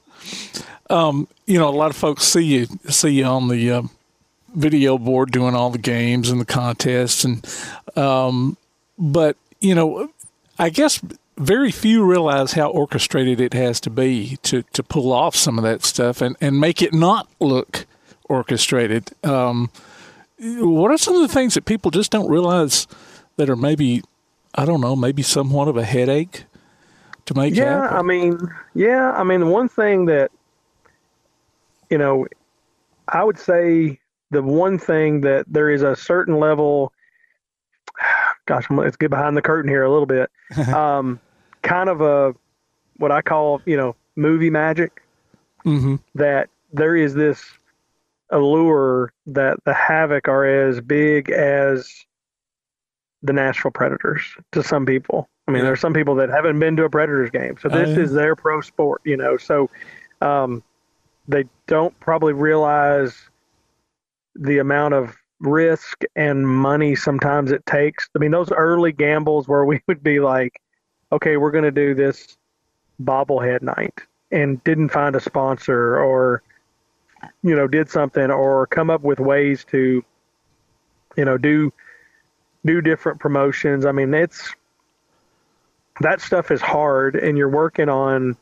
[0.89, 3.81] um, you know, a lot of folks see you see you on the uh,
[4.55, 7.45] video board doing all the games and the contests, and
[7.95, 8.57] um,
[8.97, 10.09] but you know,
[10.57, 10.99] I guess
[11.37, 15.63] very few realize how orchestrated it has to be to to pull off some of
[15.63, 17.85] that stuff and and make it not look
[18.25, 19.11] orchestrated.
[19.23, 19.69] Um,
[20.39, 22.87] what are some of the things that people just don't realize
[23.37, 24.03] that are maybe
[24.55, 26.45] I don't know, maybe somewhat of a headache
[27.25, 27.97] to make yeah, happen?
[27.97, 28.39] I mean,
[28.73, 30.31] yeah, I mean, one thing that
[31.89, 32.27] you know,
[33.07, 33.99] I would say
[34.31, 36.93] the one thing that there is a certain level.
[38.45, 40.31] Gosh, let's get behind the curtain here a little bit.
[40.73, 41.19] um,
[41.61, 42.33] kind of a
[42.97, 45.03] what I call, you know, movie magic.
[45.65, 45.97] Mm-hmm.
[46.15, 47.43] That there is this
[48.31, 52.05] allure that the Havoc are as big as
[53.21, 55.29] the Nashville Predators to some people.
[55.47, 55.63] I mean, yeah.
[55.65, 58.13] there are some people that haven't been to a Predators game, so this uh, is
[58.13, 59.35] their pro sport, you know.
[59.37, 59.69] So,
[60.21, 60.63] um,
[61.27, 63.15] they don't probably realize
[64.35, 68.09] the amount of risk and money sometimes it takes.
[68.15, 70.59] I mean, those early gambles where we would be like,
[71.11, 72.37] okay, we're going to do this
[73.01, 76.43] bobblehead night and didn't find a sponsor or,
[77.43, 80.03] you know, did something or come up with ways to,
[81.15, 81.71] you know, do,
[82.65, 83.85] do different promotions.
[83.85, 84.53] I mean, it's,
[86.01, 88.37] that stuff is hard and you're working on,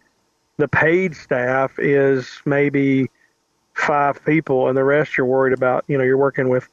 [0.58, 3.10] the paid staff is maybe
[3.78, 5.86] five people, and the rest you're worried about.
[5.88, 6.68] You know, you're working with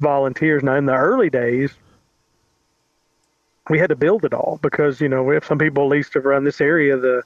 [0.00, 0.62] volunteers.
[0.62, 1.72] Now, in the early days,
[3.68, 6.16] we had to build it all because you know we have some people at least
[6.16, 7.22] around this area the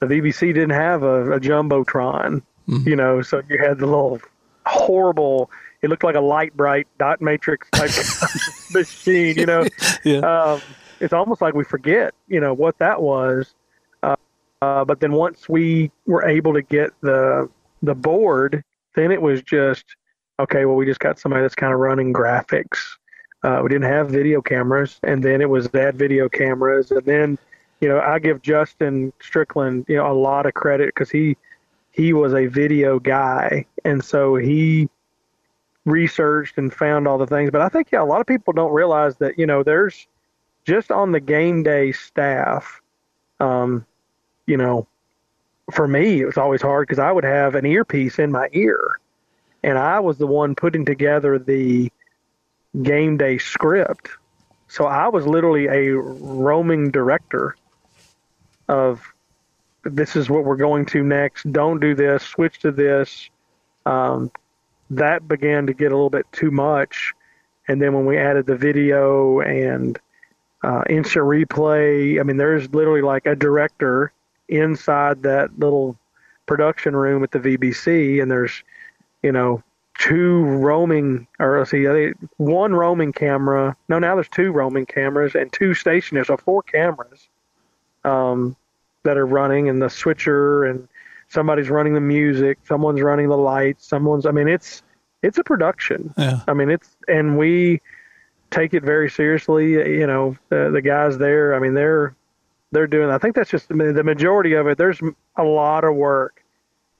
[0.00, 2.88] the VBC didn't have a, a jumbotron, mm-hmm.
[2.88, 4.20] you know, so you had the little
[4.66, 5.50] horrible.
[5.82, 7.90] It looked like a light bright dot matrix type
[8.72, 9.66] machine, you know.
[10.04, 10.18] yeah.
[10.18, 10.60] Um,
[11.00, 13.54] it's almost like we forget, you know, what that was
[14.62, 17.48] uh, but then once we were able to get the
[17.82, 18.62] the board,
[18.94, 19.84] then it was just
[20.38, 20.66] okay.
[20.66, 22.78] Well, we just got somebody that's kind of running graphics.
[23.42, 27.38] Uh, we didn't have video cameras, and then it was add video cameras, and then
[27.80, 31.38] you know I give Justin Strickland you know a lot of credit because he
[31.92, 34.88] he was a video guy, and so he
[35.84, 37.50] researched and found all the things.
[37.50, 40.06] But I think yeah, a lot of people don't realize that you know there's
[40.64, 42.80] just on the game day staff.
[43.40, 43.86] Um,
[44.46, 44.86] you know,
[45.72, 48.98] for me, it was always hard because I would have an earpiece in my ear,
[49.62, 51.90] and I was the one putting together the
[52.82, 54.10] game day script.
[54.68, 57.56] So I was literally a roaming director
[58.68, 59.02] of
[59.82, 61.50] this is what we're going to next.
[61.52, 62.22] Don't do this.
[62.22, 63.30] Switch to this.
[63.86, 64.30] Um,
[64.90, 67.14] that began to get a little bit too much.
[67.68, 69.98] And then when we added the video and
[70.62, 74.12] uh, instant replay, I mean, there's literally like a director
[74.48, 75.96] inside that little
[76.46, 78.64] production room at the VBC, and there's,
[79.22, 79.62] you know,
[79.98, 83.76] two roaming, or let's see, one roaming camera.
[83.88, 87.28] No, now there's two roaming cameras and two stationers so four cameras
[88.04, 88.56] um,
[89.04, 90.88] that are running, and the switcher, and
[91.28, 94.26] somebody's running the music, someone's running the lights, someone's.
[94.26, 94.82] I mean, it's
[95.22, 96.12] it's a production.
[96.16, 96.40] Yeah.
[96.46, 97.80] I mean, it's and we
[98.50, 99.72] take it very seriously.
[99.72, 101.54] You know, the the guys there.
[101.54, 102.14] I mean, they're
[102.72, 103.10] they're doing.
[103.10, 104.78] I think that's just the majority of it.
[104.78, 105.00] There's
[105.36, 106.42] a lot of work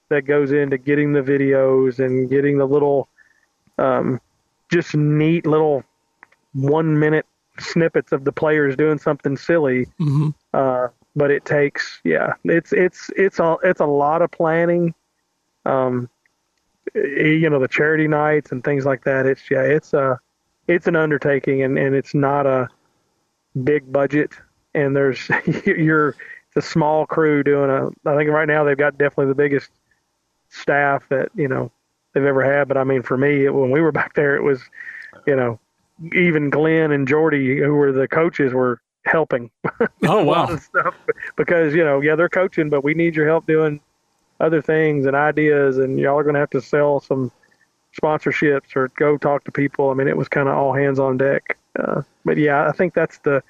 [0.09, 3.09] that goes into getting the videos and getting the little,
[3.79, 4.21] um,
[4.71, 5.85] just neat little
[6.53, 7.27] one minute
[7.61, 9.87] snippets of the players doing something silly.
[10.01, 10.31] Mm-hmm.
[10.53, 14.95] Uh, but it takes, yeah, it's it's it's a it's a lot of planning.
[15.67, 16.09] Um,
[16.95, 19.27] you know, the charity nights and things like that.
[19.27, 20.19] It's yeah, it's a
[20.67, 22.69] it's an undertaking, and and it's not a
[23.65, 24.33] big budget,
[24.75, 25.29] and there's
[25.67, 26.17] you're
[26.55, 27.89] it's a small crew doing a.
[28.09, 29.71] I think right now they've got definitely the biggest
[30.49, 31.71] staff that you know
[32.13, 32.69] they've ever had.
[32.69, 34.63] But I mean, for me, when we were back there, it was,
[35.27, 35.61] you know,
[36.13, 39.51] even Glenn and Jordy, who were the coaches, were helping.
[40.03, 40.57] Oh wow!
[40.57, 40.95] stuff
[41.37, 43.81] because you know, yeah, they're coaching, but we need your help doing
[44.41, 47.31] other things and ideas, and y'all are going to have to sell some
[48.01, 49.91] sponsorships or go talk to people.
[49.91, 51.59] I mean, it was kind of all hands on deck.
[51.79, 53.43] Uh, but yeah, I think that's the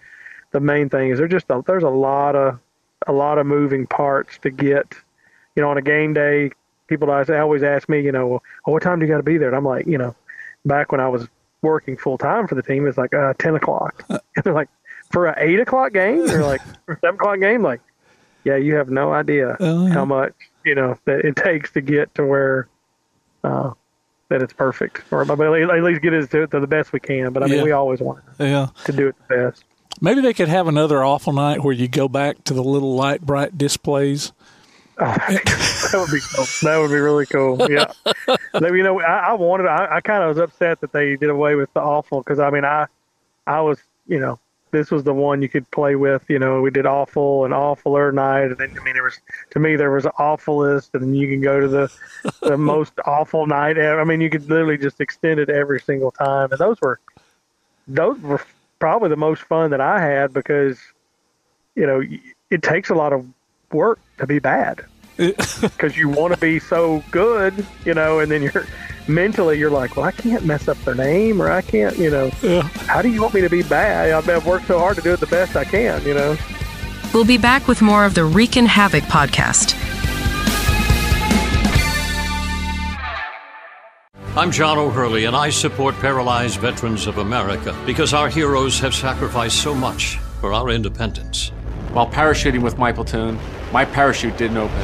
[0.53, 2.59] the main thing is there just a, there's a lot of
[3.07, 4.95] a lot of moving parts to get.
[5.57, 6.51] You know, on a game day,
[6.87, 9.49] people always ask me, you know, well, what time do you got to be there?
[9.49, 10.15] And I'm like, you know,
[10.65, 11.27] back when I was
[11.63, 14.05] working full time for the team, it's like uh, ten o'clock.
[14.09, 14.69] and they're like,
[15.11, 17.81] for an eight o'clock game, or like seven o'clock game, like,
[18.45, 19.89] yeah, you have no idea yeah.
[19.89, 20.33] how much
[20.65, 22.69] you know that it takes to get to where
[23.45, 23.71] uh,
[24.29, 27.33] that it's perfect, or but at least get it to, to the best we can.
[27.33, 27.65] But I mean, Yeah.
[27.65, 28.69] we always want Yeah.
[28.85, 29.65] to do it the best.
[30.01, 33.21] Maybe they could have another awful night where you go back to the little light
[33.23, 34.33] bright displays.
[34.99, 36.45] Oh, that would be cool.
[36.63, 37.71] That would be really cool.
[37.71, 37.91] Yeah.
[38.55, 39.67] You know, I, I wanted.
[39.67, 42.51] I, I kind of was upset that they did away with the awful because I
[42.51, 42.87] mean, I,
[43.47, 44.39] I was, you know,
[44.71, 46.25] this was the one you could play with.
[46.29, 49.19] You know, we did awful and awfuler night, and then I mean, there was
[49.51, 51.93] to me there was awfulest, and then you can go to the,
[52.43, 53.79] the most awful night.
[53.79, 54.01] ever.
[54.01, 57.01] I mean, you could literally just extend it every single time, and those were,
[57.89, 58.41] those were
[58.79, 60.79] probably the most fun that I had because,
[61.75, 62.03] you know,
[62.51, 63.27] it takes a lot of
[63.73, 64.85] work to be bad
[65.61, 68.67] because you want to be so good, you know, and then you're
[69.07, 72.31] mentally you're like, well, I can't mess up their name, or I can't, you know,
[72.43, 72.63] Yeah.
[72.63, 74.11] how do you want me to be bad?
[74.13, 76.37] I've I've worked so hard to do it the best I can, you know.
[77.13, 79.75] We'll be back with more of the Reekin' Havoc podcast.
[84.37, 89.61] I'm John O'Hurley, and I support Paralyzed Veterans of America because our heroes have sacrificed
[89.61, 91.51] so much for our independence.
[91.93, 93.37] While parachuting with my platoon,
[93.73, 94.81] my parachute didn't open.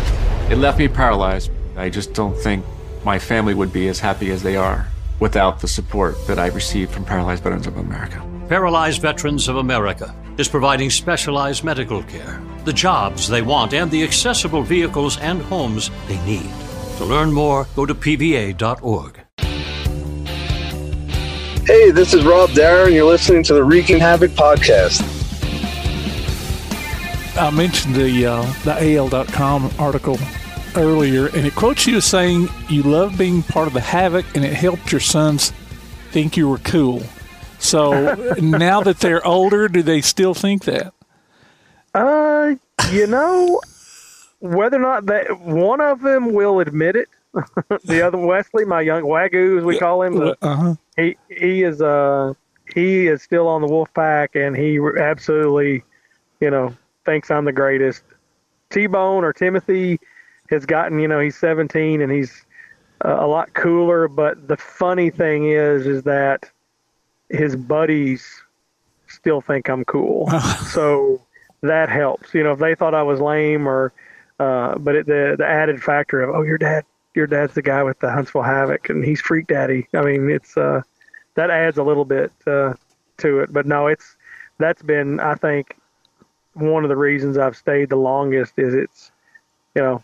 [0.50, 1.52] It left me paralyzed.
[1.76, 2.64] I just don't think
[3.04, 4.88] my family would be as happy as they are
[5.20, 8.20] without the support that I received from Paralyzed Veterans of America.
[8.48, 14.02] Paralyzed Veterans of America is providing specialized medical care, the jobs they want, and the
[14.02, 16.50] accessible vehicles and homes they need.
[16.98, 19.20] To learn more, go to pva.org.
[21.66, 22.92] Hey, this is Rob Darren.
[22.92, 25.15] You're listening to the Wreaking Havoc podcast.
[27.38, 30.18] I mentioned the uh, the AL.com article
[30.74, 34.44] earlier, and it quotes you as saying you love being part of the Havoc, and
[34.44, 35.52] it helped your sons
[36.10, 37.02] think you were cool.
[37.58, 40.92] So now that they're older, do they still think that?
[41.94, 42.54] Uh,
[42.90, 43.60] you know,
[44.40, 47.08] whether or not that one of them will admit it,
[47.84, 50.74] the other Wesley, my young Wagyu, as we call him, the, Uh-huh.
[50.96, 52.32] he he is uh
[52.74, 55.84] he is still on the wolf pack and he absolutely
[56.40, 56.74] you know
[57.06, 58.02] thinks i'm the greatest.
[58.70, 59.98] T-bone or timothy
[60.50, 62.44] has gotten you know he's 17 and he's
[63.04, 66.50] uh, a lot cooler but the funny thing is is that
[67.30, 68.26] his buddies
[69.06, 70.28] still think i'm cool.
[70.66, 71.22] So
[71.62, 72.34] that helps.
[72.34, 73.92] You know if they thought i was lame or
[74.38, 77.82] uh but it, the the added factor of oh your dad your dad's the guy
[77.82, 79.88] with the huntsville havoc and he's freak daddy.
[79.94, 80.82] I mean it's uh
[81.36, 82.74] that adds a little bit uh,
[83.18, 83.52] to it.
[83.52, 84.16] But no, it's
[84.58, 85.76] that's been I think
[86.56, 89.10] one of the reasons I've stayed the longest is it's
[89.74, 90.02] you know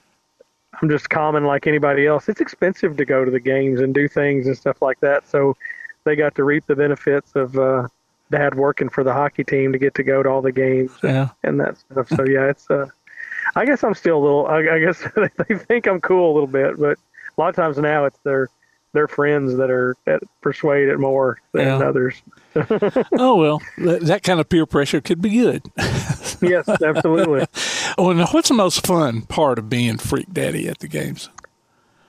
[0.81, 2.29] I'm just common like anybody else.
[2.29, 5.29] It's expensive to go to the games and do things and stuff like that.
[5.29, 5.57] So
[6.05, 7.89] they got to reap the benefits of uh,
[8.31, 11.29] dad working for the hockey team to get to go to all the games Yeah.
[11.43, 12.09] and that stuff.
[12.09, 12.87] So yeah, it's uh,
[13.55, 14.47] I guess I'm still a little.
[14.47, 15.03] I, I guess
[15.49, 16.99] they think I'm cool a little bit, but
[17.37, 18.49] a lot of times now it's their
[18.93, 21.79] their friends that are that persuade it more than Yeah.
[21.79, 22.23] others.
[23.19, 25.63] Oh well, that, that kind of peer pressure could be good.
[26.43, 27.47] yes, absolutely.
[27.99, 31.29] Oh, now what's the most fun part of being freak daddy at the games?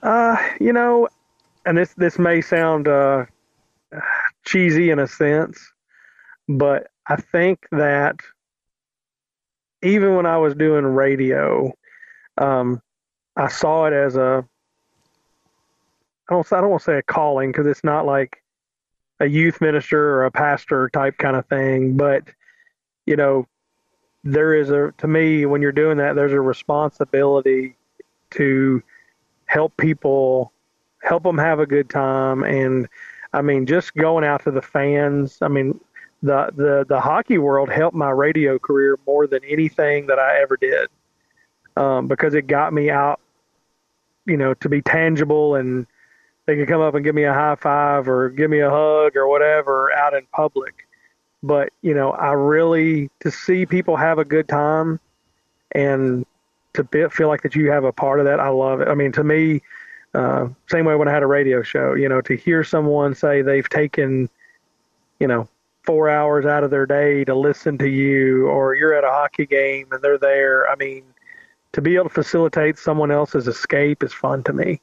[0.02, 1.08] Uh, you know,
[1.66, 3.26] and this this may sound uh,
[4.46, 5.58] cheesy in a sense,
[6.48, 8.16] but I think that
[9.82, 11.72] even when I was doing radio,
[12.38, 12.80] um,
[13.36, 14.46] I saw it as a
[16.28, 18.42] I don't I don't want to say a calling because it's not like
[19.20, 22.22] a youth minister or a pastor type kind of thing, but
[23.06, 23.46] you know,
[24.24, 27.76] there is a to me when you're doing that, there's a responsibility
[28.30, 28.82] to
[29.46, 30.52] help people
[31.02, 32.88] help them have a good time and
[33.32, 35.78] i mean just going out to the fans i mean
[36.22, 40.56] the the the hockey world helped my radio career more than anything that i ever
[40.56, 40.88] did
[41.76, 43.20] um, because it got me out
[44.26, 45.86] you know to be tangible and
[46.46, 49.16] they could come up and give me a high five or give me a hug
[49.16, 50.86] or whatever out in public.
[51.42, 55.00] But you know, I really to see people have a good time
[55.72, 56.24] and
[56.74, 58.40] to be, feel like that you have a part of that.
[58.40, 58.88] I love it.
[58.88, 59.62] I mean, to me,
[60.14, 61.94] uh, same way when I had a radio show.
[61.94, 64.28] You know, to hear someone say they've taken,
[65.20, 65.48] you know,
[65.82, 69.46] four hours out of their day to listen to you, or you're at a hockey
[69.46, 70.68] game and they're there.
[70.70, 71.04] I mean,
[71.72, 74.80] to be able to facilitate someone else's escape is fun to me.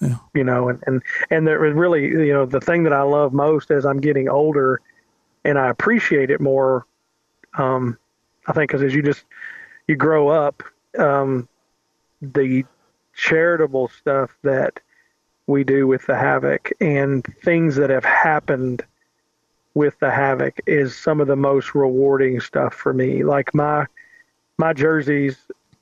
[0.00, 0.16] Yeah.
[0.34, 3.70] You know, and and and was really, you know, the thing that I love most
[3.70, 4.80] as I'm getting older,
[5.44, 6.86] and I appreciate it more.
[7.58, 7.98] Um,
[8.46, 9.24] I think because as you just
[9.86, 10.62] you grow up,
[10.98, 11.48] um,
[12.22, 12.64] the
[13.14, 14.80] charitable stuff that
[15.46, 18.82] we do with the havoc and things that have happened
[19.74, 23.24] with the havoc is some of the most rewarding stuff for me.
[23.24, 23.86] Like my
[24.58, 25.36] my jerseys,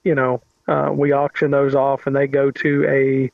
[0.04, 3.30] you know, uh, we auction those off and they go to a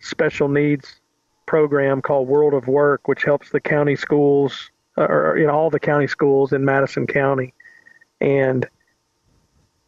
[0.00, 1.00] special needs
[1.46, 5.70] program called World of Work, which helps the county schools uh, or you know all
[5.70, 7.54] the county schools in Madison County,
[8.20, 8.68] and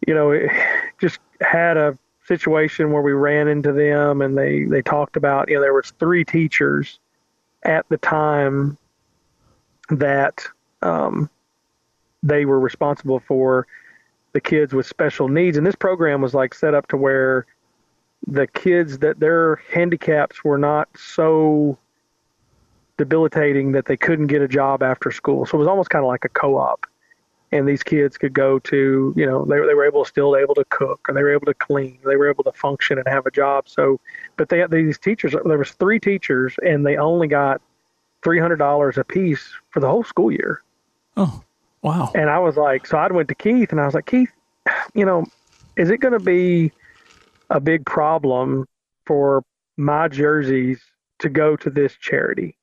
[0.07, 0.51] you know, it
[1.01, 5.55] just had a situation where we ran into them and they they talked about you
[5.55, 6.99] know there was three teachers
[7.63, 8.77] at the time
[9.89, 10.47] that
[10.83, 11.31] um,
[12.23, 13.67] they were responsible for
[14.33, 15.57] the kids with special needs.
[15.57, 17.47] And this program was like set up to where
[18.31, 21.79] the kids that their handicaps were not so
[22.99, 25.47] debilitating that they couldn't get a job after school.
[25.47, 26.87] So it was almost kind of like a co-op.
[27.51, 30.67] And these kids could go to you know they, they were able still able to
[30.67, 33.31] cook and they were able to clean they were able to function and have a
[33.31, 33.71] job.
[33.71, 33.99] So
[34.37, 37.63] but they had these teachers there was three teachers and they only got
[38.23, 40.61] $300 a piece for the whole school year.
[41.17, 41.43] Oh
[41.81, 42.13] wow.
[42.15, 44.33] And i was like so i went to keith and i was like keith
[44.95, 45.25] you know
[45.77, 46.71] is it going to be
[47.51, 48.67] a big problem
[49.07, 49.43] for
[49.77, 50.81] my jerseys
[51.19, 52.57] to go to this charity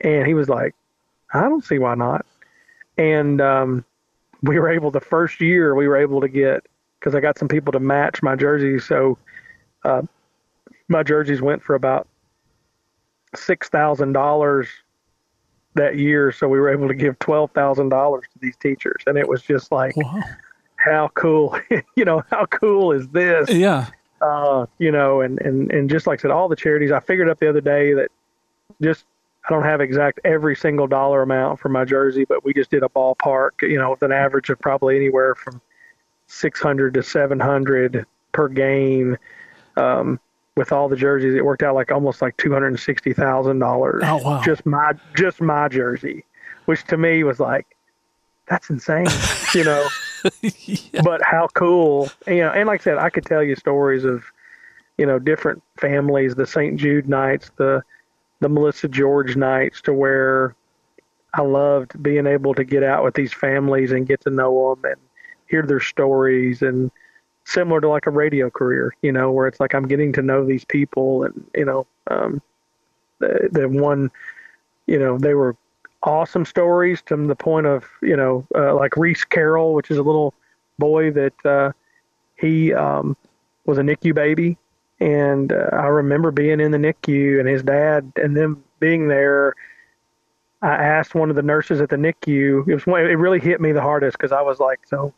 [0.00, 0.74] and he was like
[1.32, 2.24] i don't see why not
[2.96, 3.84] and um,
[4.42, 6.64] we were able the first year we were able to get
[7.00, 9.16] because I got some people to match my jerseys, so
[9.84, 10.02] uh,
[10.88, 12.06] my jerseys went for about
[13.34, 14.68] six thousand dollars
[15.74, 16.30] that year.
[16.30, 19.42] So we were able to give twelve thousand dollars to these teachers, and it was
[19.42, 20.20] just like, wow.
[20.84, 21.58] How cool,
[21.94, 23.50] you know, how cool is this?
[23.50, 23.86] Yeah.
[24.20, 27.28] Uh, you know, and, and, and just like I said, all the charities, I figured
[27.28, 28.10] up the other day that
[28.82, 29.04] just
[29.46, 32.82] I don't have exact every single dollar amount for my jersey, but we just did
[32.82, 35.60] a ballpark, you know, with an average of probably anywhere from
[36.26, 39.16] 600 to 700 per game.
[39.76, 40.20] Um,
[40.56, 43.60] with all the jerseys, it worked out like almost like two hundred and sixty thousand
[43.60, 44.02] dollars.
[44.04, 44.42] Oh wow!
[44.42, 46.24] Just my just my jersey,
[46.66, 47.76] which to me was like,
[48.46, 49.06] that's insane,
[49.54, 49.88] you know.
[50.42, 51.02] yeah.
[51.02, 54.24] But how cool, you know, and like I said, I could tell you stories of,
[54.98, 56.78] you know, different families, the St.
[56.78, 57.82] Jude Knights, the
[58.40, 60.54] the Melissa George nights to where
[61.34, 64.92] I loved being able to get out with these families and get to know them
[64.92, 65.00] and
[65.48, 66.90] hear their stories and
[67.44, 70.44] similar to like a radio career, you know, where it's like I'm getting to know
[70.44, 72.40] these people and, you know, um,
[73.18, 74.10] the, the one,
[74.86, 75.56] you know, they were
[76.02, 80.02] awesome stories to the point of, you know, uh, like Reese Carroll, which is a
[80.02, 80.34] little
[80.78, 81.72] boy that, uh,
[82.36, 83.16] he, um,
[83.66, 84.56] was a NICU baby
[85.00, 89.54] and uh, I remember being in the NICU and his dad and them being there.
[90.62, 92.68] I asked one of the nurses at the NICU.
[92.68, 95.14] It was it really hit me the hardest because I was like, so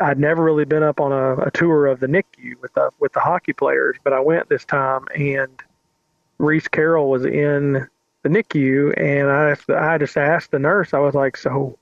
[0.00, 3.12] I'd never really been up on a, a tour of the NICU with the with
[3.12, 5.62] the hockey players, but I went this time and
[6.38, 7.86] Reese Carroll was in
[8.22, 10.92] the NICU, and I asked, I just asked the nurse.
[10.92, 11.78] I was like, so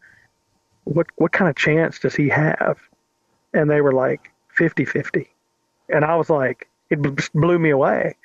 [0.84, 2.78] what what kind of chance does he have?
[3.54, 5.26] And they were like 50-50.
[5.88, 7.00] and I was like, it
[7.32, 8.16] blew me away.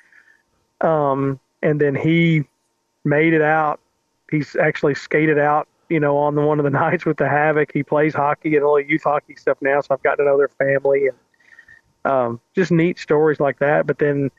[0.80, 2.44] Um, and then he
[3.04, 3.80] made it out.
[4.30, 7.72] He's actually skated out, you know, on the one of the nights with the Havoc.
[7.72, 10.38] He plays hockey and all the youth hockey stuff now, so I've gotten to know
[10.38, 13.86] their family and um, just neat stories like that.
[13.86, 14.30] But then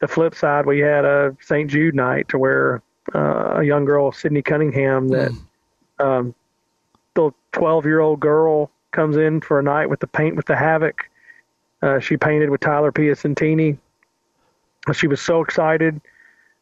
[0.00, 1.70] the flip side, we had a St.
[1.70, 2.82] Jude night to where
[3.14, 6.04] uh, a young girl, Sydney Cunningham, that mm.
[6.04, 6.34] um,
[7.14, 10.56] the 12 year old girl comes in for a night with the paint with the
[10.56, 11.10] Havoc
[11.84, 13.76] uh, she painted with Tyler Piacentini.
[14.94, 16.00] She was so excited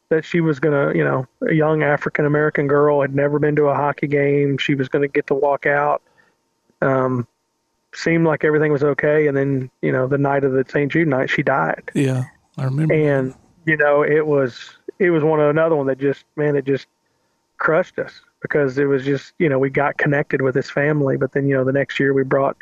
[0.09, 3.55] that she was going to, you know, a young African American girl had never been
[3.57, 4.59] to a hockey game.
[4.59, 6.03] She was going to get to walk out.
[6.81, 7.29] Um,
[7.95, 10.91] seemed like everything was okay, and then you know the night of the St.
[10.91, 11.91] Jude night, she died.
[11.95, 12.25] Yeah,
[12.59, 12.93] I remember.
[12.93, 13.33] And
[13.65, 16.87] you know it was it was one of another one that just man it just
[17.59, 21.33] crushed us because it was just you know we got connected with his family, but
[21.33, 22.57] then you know the next year we brought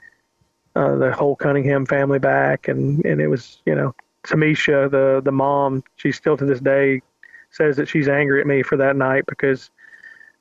[0.77, 5.33] uh, the whole Cunningham family back, and and it was you know Tamisha, the the
[5.33, 7.03] mom, she still to this day
[7.51, 9.71] says that she's angry at me for that night because,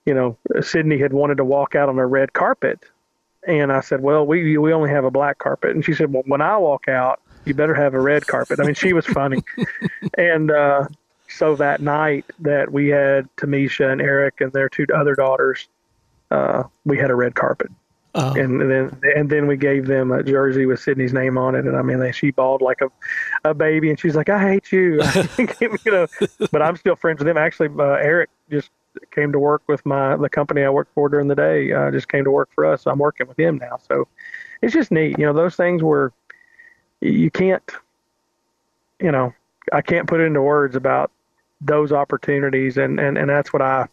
[0.06, 2.80] you know, Sydney had wanted to walk out on a red carpet,
[3.48, 6.24] and I said, well, we we only have a black carpet, and she said, well,
[6.26, 8.60] when I walk out, you better have a red carpet.
[8.60, 9.44] I mean, she was funny,
[10.18, 10.88] and uh,
[11.30, 15.68] so that night that we had Tamisha and Eric and their two other daughters,
[16.32, 17.70] uh, we had a red carpet.
[18.16, 18.34] Oh.
[18.34, 21.78] And then and then we gave them a jersey with Sydney's name on it, and
[21.78, 22.90] I mean, she bawled like a,
[23.48, 25.00] a baby, and she's like, "I hate you,"
[25.62, 26.08] you know.
[26.52, 27.38] But I'm still friends with them.
[27.38, 28.72] Actually, uh, Eric just
[29.12, 31.72] came to work with my the company I worked for during the day.
[31.72, 32.82] Uh, just came to work for us.
[32.82, 34.08] So I'm working with him now, so
[34.64, 35.20] it's just neat.
[35.20, 36.12] You know, those things where
[37.02, 37.64] you can't,
[39.00, 39.36] you know,
[39.72, 41.12] I can't put it into words about
[41.62, 43.88] those opportunities, and and and that's what I,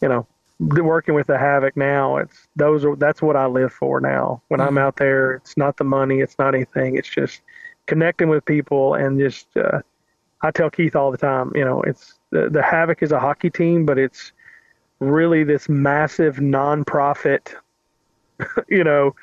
[0.00, 0.26] you know,
[0.60, 4.40] working with the havoc now it's those are that's what i live for now.
[4.48, 7.42] When i'm out there it's not the money it's not anything it's just
[7.86, 9.80] connecting with people and just uh,
[10.42, 13.50] i tell keith all the time you know it's the, the havoc is a hockey
[13.50, 14.32] team but it's
[15.00, 17.52] really this massive nonprofit
[18.68, 19.14] you know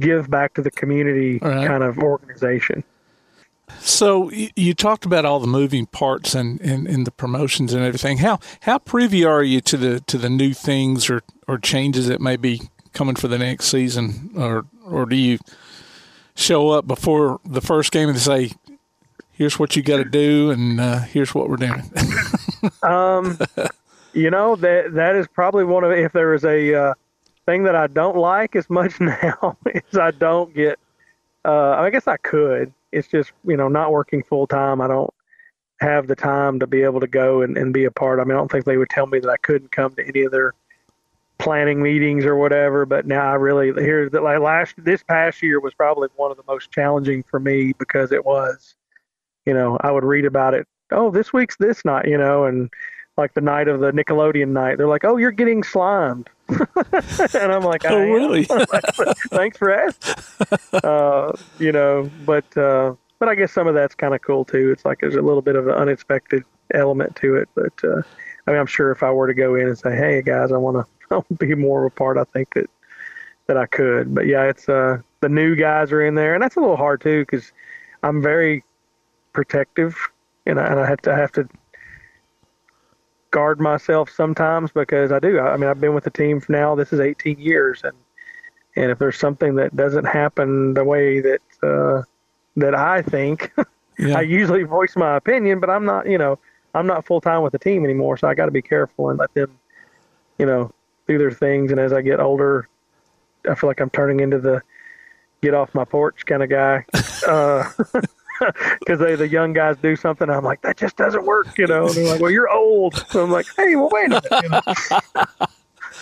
[0.00, 1.66] give back to the community Right.
[1.68, 2.82] kind of organization
[3.78, 8.18] So you talked about all the moving parts and, and, the promotions and everything.
[8.18, 12.20] How how privy are you to the to the new things or, or changes that
[12.20, 12.62] may be
[12.92, 15.38] coming for the next season, or or do you
[16.34, 18.52] show up before the first game and say,
[19.32, 21.90] "Here's what you got to do," and uh, here's what we're doing?
[22.82, 23.38] Um,
[24.12, 26.94] you know that that is probably one of if there is a uh,
[27.46, 30.78] thing that I don't like as much now is I don't get.
[31.44, 32.72] Uh, I guess I could.
[32.92, 34.80] It's just you know not working full time.
[34.80, 35.12] I don't
[35.80, 38.20] have the time to be able to go and, and be a part.
[38.20, 40.22] I mean, I don't think they would tell me that I couldn't come to any
[40.22, 40.52] of their
[41.38, 42.86] planning meetings or whatever.
[42.86, 46.36] But now I really here that like last this past year was probably one of
[46.36, 48.74] the most challenging for me because it was,
[49.46, 50.66] you know, I would read about it.
[50.92, 52.70] Oh, this week's this night, you know, and
[53.16, 56.28] like the night of the Nickelodeon night, they're like, "Oh, you're getting slimed,"
[57.34, 58.44] and I'm like, Oh, "I am." really?
[59.30, 60.24] Thanks for asking.
[60.84, 64.70] Uh, you know, but uh, but I guess some of that's kind of cool too.
[64.70, 66.44] It's like there's a little bit of an unexpected
[66.74, 67.48] element to it.
[67.54, 68.02] But uh,
[68.46, 70.56] I mean, I'm sure if I were to go in and say, "Hey guys, I
[70.56, 72.68] want to be more of a part," I think that
[73.46, 74.14] that I could.
[74.14, 77.00] But yeah, it's uh, the new guys are in there, and that's a little hard
[77.00, 77.52] too because
[78.02, 78.64] I'm very
[79.32, 79.96] protective,
[80.46, 81.48] and I, and I have to I have to
[83.30, 85.38] guard myself sometimes because I do.
[85.38, 86.74] I, I mean, I've been with the team for now.
[86.74, 87.96] This is 18 years, and
[88.76, 92.02] and if there's something that doesn't happen the way that uh,
[92.56, 93.52] that I think,
[94.00, 94.18] Yeah.
[94.18, 96.06] I usually voice my opinion, but I'm not.
[96.08, 96.38] You know,
[96.74, 99.18] I'm not full time with the team anymore, so I got to be careful and
[99.18, 99.58] let them,
[100.38, 100.72] you know,
[101.06, 101.70] do their things.
[101.70, 102.68] And as I get older,
[103.48, 104.62] I feel like I'm turning into the
[105.42, 106.84] get off my porch kind of guy.
[107.28, 107.68] Uh,
[108.80, 110.28] because they the young guys do something.
[110.30, 111.86] I'm like, that just doesn't work, you know.
[111.86, 113.04] And they're like, well, you're old.
[113.10, 114.42] So I'm like, hey, well, wait a minute.
[114.42, 114.60] You know?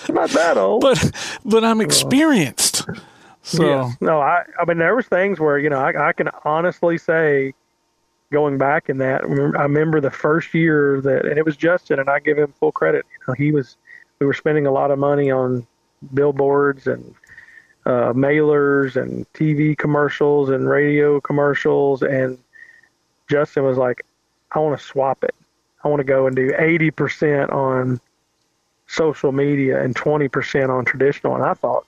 [0.09, 0.81] I'm not that old.
[0.83, 2.87] but but I'm experienced.
[3.43, 3.91] So Yeah.
[4.01, 7.55] No, I I mean there was things where you know I, I can honestly say,
[8.31, 11.57] going back in that, I remember- I remember the first year that, and it was
[11.57, 13.07] Justin, and I give him full credit.
[13.11, 13.77] You know, he was
[14.21, 15.67] we were spending a lot of money on
[16.15, 17.15] billboards and
[17.89, 22.39] uh, mailers and TV commercials and radio commercials, and
[23.29, 24.05] Justin was like,
[24.53, 25.35] I want to swap it.
[25.83, 27.99] I want to go and do 80% on
[28.87, 31.35] social media and 20% on traditional.
[31.35, 31.87] And I thought,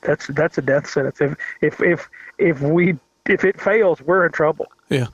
[0.00, 1.20] that's that's a death sentence.
[1.20, 2.96] If if if if we
[3.28, 4.66] if it fails, we're in trouble.
[4.88, 5.06] yeah,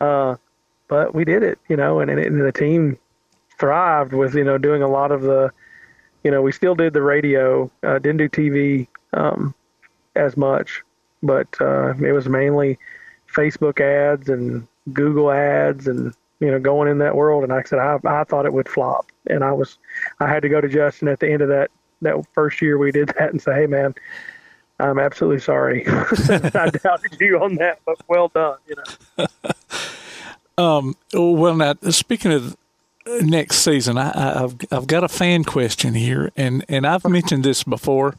[0.00, 0.36] Uh,
[0.86, 2.96] but we did it, you know, and, and the team
[3.58, 5.50] thrived with you know doing a lot of the,
[6.22, 9.54] you know, we still did the radio, uh, didn't do TV um,
[10.16, 10.82] as much,
[11.22, 12.78] but uh, it was mainly
[13.32, 17.42] Facebook ads and Google ads and you know going in that world.
[17.44, 19.78] And I said, I I thought it would flop, and I was
[20.20, 21.70] I had to go to Justin at the end of that
[22.02, 23.94] that first year we did that and say, hey man.
[24.80, 25.86] I'm absolutely sorry.
[25.88, 28.58] I doubted you on that, but well done.
[28.66, 29.26] You know.
[30.56, 32.56] Um, well, now speaking of
[33.20, 37.64] next season, I, I've I've got a fan question here, and and I've mentioned this
[37.64, 38.16] before,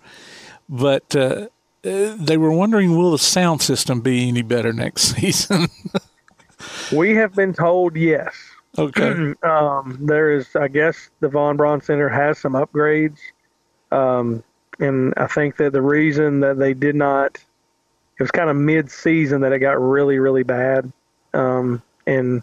[0.70, 1.48] but uh,
[1.84, 5.68] they were wondering, will the sound system be any better next season?
[6.92, 8.34] We have been told yes.
[8.78, 13.20] okay, Um, there is, I guess, the Von Braun Center has some upgrades,
[13.92, 14.44] um,
[14.80, 17.38] and I think that the reason that they did not,
[18.20, 20.92] it was kind of mid-season that it got really, really bad,
[21.34, 22.42] um, and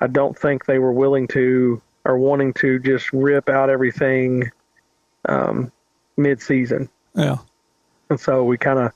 [0.00, 4.50] I don't think they were willing to or wanting to just rip out everything
[5.26, 5.70] um,
[6.16, 6.88] mid-season.
[7.14, 7.38] Yeah,
[8.08, 8.92] and so we kind of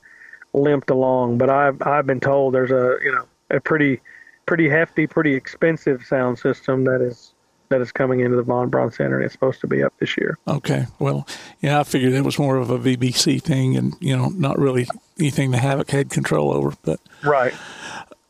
[0.53, 1.37] limped along.
[1.37, 4.01] But I've I've been told there's a you know a pretty
[4.45, 7.33] pretty hefty, pretty expensive sound system that is
[7.69, 10.17] that is coming into the Von Braun Center, and it's supposed to be up this
[10.17, 10.37] year.
[10.47, 11.27] Okay, well,
[11.61, 14.87] yeah, I figured it was more of a VBC thing, and you know, not really
[15.19, 17.53] anything the Havoc had control over, but right.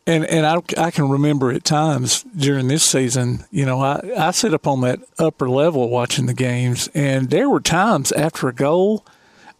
[0.07, 4.31] And and I, I can remember at times during this season, you know, I, I
[4.31, 8.53] sit up on that upper level watching the games, and there were times after a
[8.53, 9.03] goal,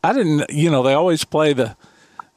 [0.06, 1.76] I didn't, you know, they always play the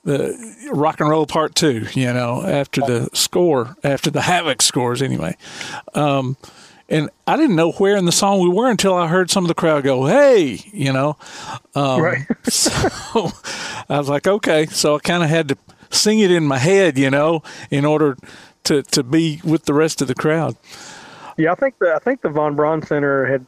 [0.05, 5.03] the rock and roll part two, you know, after the score, after the Havoc scores
[5.03, 5.37] anyway.
[5.95, 6.39] Um,
[6.89, 9.49] and I didn't know where in the song we were until I heard some of
[9.49, 11.19] the crowd go, "Hey," you know.
[11.75, 12.27] Um, right.
[12.49, 13.31] so
[13.91, 14.65] I was like, okay.
[14.67, 15.59] So I kind of had to
[15.91, 18.17] sing it in my head, you know, in order
[18.65, 20.57] to to be with the rest of the crowd.
[21.37, 23.45] Yeah, I think the I think the Von Braun Center had,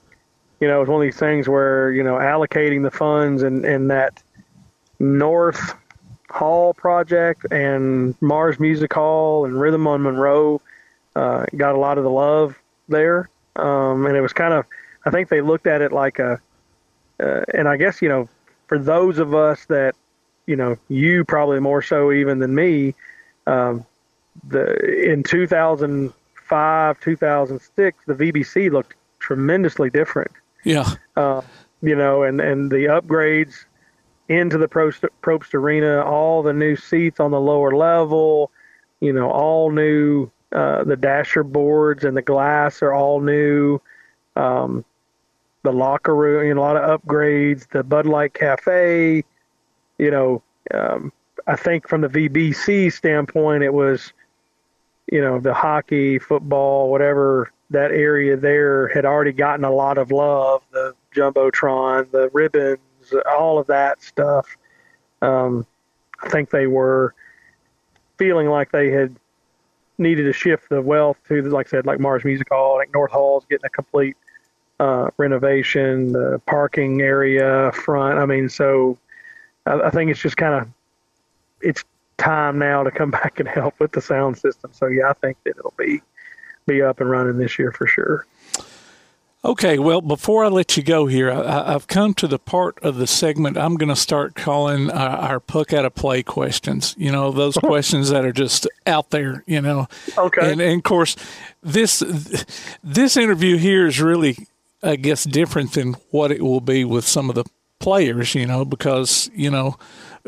[0.61, 3.65] you know, it was one of these things where you know allocating the funds and
[3.65, 4.23] and that
[4.99, 5.75] North
[6.29, 10.61] Hall project and Mars Music Hall and Rhythm on Monroe
[11.17, 12.59] uh, got a lot of the love
[12.89, 14.67] there, um, and it was kind of
[15.05, 16.41] I think they looked at it like a,
[17.19, 18.29] uh, and I guess you know
[18.67, 19.95] for those of us that
[20.47, 22.95] you know you probably more so even than me,
[23.47, 23.87] um,
[24.47, 24.77] the
[25.11, 30.31] in 2005 2006 the VBC looked tremendously different.
[30.65, 30.95] Yeah.
[31.17, 31.43] Uh,
[31.83, 33.65] you know, and and the upgrades
[34.29, 38.51] into the Propst, Propst Arena, all the new seats on the lower level,
[39.01, 40.31] you know, all new.
[40.53, 43.81] Uh, the dasher boards and the glass are all new.
[44.35, 44.85] Um,
[45.63, 47.69] the locker room, you know, a lot of upgrades.
[47.71, 49.25] The Bud Light Cafe,
[49.99, 50.43] you know,
[50.75, 51.13] um,
[51.47, 54.13] I think from the VBC standpoint, it was,
[55.11, 60.11] you know, the hockey, football, whatever that area there had already gotten a lot of
[60.11, 60.63] love.
[60.73, 62.81] The jumbotron, the ribbons,
[63.31, 64.57] all of that stuff.
[65.23, 65.67] Um,
[66.23, 67.15] I think they were
[68.19, 69.17] feeling like they had
[69.99, 72.77] needed to shift the wealth to, like I said, like Mars Music Hall.
[72.77, 74.17] like North Hall's getting a complete
[74.81, 78.19] uh, renovation, the parking area front.
[78.19, 78.99] I mean, so
[79.67, 80.69] I, I think it's just kind of
[81.61, 81.85] it's
[82.17, 84.71] time now to come back and help with the sound system.
[84.73, 86.03] So yeah, I think that it'll be
[86.67, 88.27] be up and running this year for sure.
[89.43, 92.97] Okay, well, before I let you go here, I, have come to the part of
[92.97, 96.95] the segment I'm going to start calling our, our puck out of play questions.
[96.99, 99.43] You know, those questions that are just out there.
[99.47, 99.89] You know,
[100.19, 100.53] okay.
[100.53, 101.17] And, and of course,
[101.63, 102.01] this
[102.85, 104.37] this interview here is really,
[104.83, 107.45] I guess, different than what it will be with some of the
[107.79, 108.35] players.
[108.35, 109.79] You know, because you know,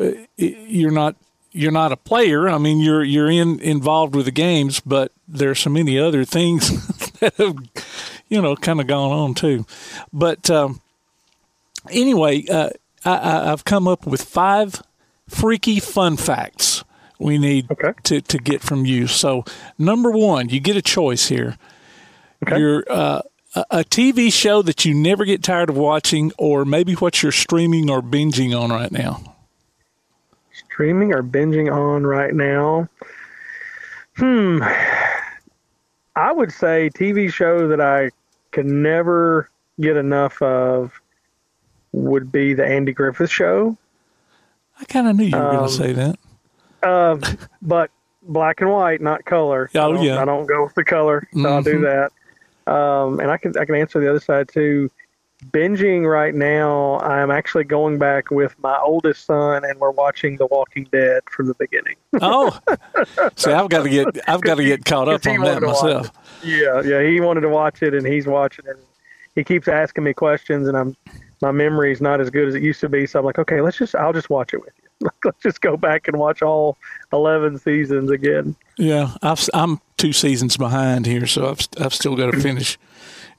[0.00, 1.16] uh, you're not
[1.52, 2.48] you're not a player.
[2.48, 6.70] I mean, you're you're in involved with the games, but there's so many other things
[7.20, 7.56] that have
[8.32, 9.66] you know, kind of gone on too.
[10.10, 10.80] But um,
[11.90, 12.70] anyway, uh,
[13.04, 14.82] I, have come up with five
[15.28, 16.82] freaky fun facts
[17.18, 17.92] we need okay.
[18.04, 19.06] to, to get from you.
[19.06, 19.44] So,
[19.78, 21.58] number one, you get a choice here.
[22.44, 22.58] Okay.
[22.58, 23.22] You're uh,
[23.54, 27.90] a TV show that you never get tired of watching, or maybe what you're streaming
[27.90, 29.31] or binging on right now.
[30.72, 32.88] Streaming or binging on right now?
[34.16, 34.62] Hmm.
[36.16, 38.10] I would say TV show that I
[38.50, 39.50] can never
[39.80, 40.92] get enough of
[41.92, 43.76] would be the Andy Griffith Show.
[44.80, 46.18] I kind of knew you were um, going to say that.
[46.82, 47.18] Uh,
[47.60, 47.90] but
[48.22, 49.70] black and white, not color.
[49.74, 50.20] Oh I yeah.
[50.20, 51.46] I don't go with the color, so mm-hmm.
[51.46, 52.72] I'll do that.
[52.72, 54.90] Um, and I can I can answer the other side too.
[55.50, 60.46] Binging right now, I'm actually going back with my oldest son, and we're watching The
[60.46, 61.96] Walking Dead from the beginning.
[62.20, 62.58] oh,
[63.36, 66.10] see, I've got to get I've got to get caught up on that myself.
[66.42, 68.76] Yeah, yeah, he wanted to watch it, and he's watching it.
[69.34, 70.96] He keeps asking me questions, and I'm
[71.42, 73.04] my memory's not as good as it used to be.
[73.06, 75.08] So I'm like, okay, let's just I'll just watch it with you.
[75.24, 76.78] let's just go back and watch all
[77.12, 78.56] eleven seasons again.
[78.78, 82.78] Yeah, i am two seasons behind here, so I've I've still got to finish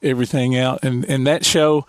[0.04, 1.86] everything out, and and that show.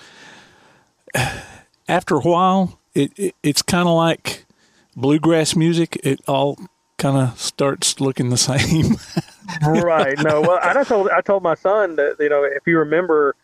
[1.87, 4.45] After a while, it, it it's kind of like
[4.95, 5.99] bluegrass music.
[6.03, 6.57] It all
[6.97, 8.95] kind of starts looking the same.
[9.61, 10.17] right.
[10.23, 10.41] No.
[10.41, 13.35] Well, I told I told my son that you know if you remember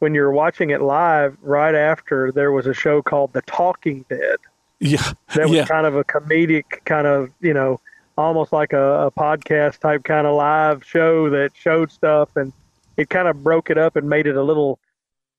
[0.00, 4.36] when you're watching it live, right after there was a show called The Talking Dead.
[4.80, 5.12] Yeah.
[5.34, 5.64] That was yeah.
[5.66, 7.80] kind of a comedic kind of you know
[8.16, 12.52] almost like a, a podcast type kind of live show that showed stuff and
[12.96, 14.78] it kind of broke it up and made it a little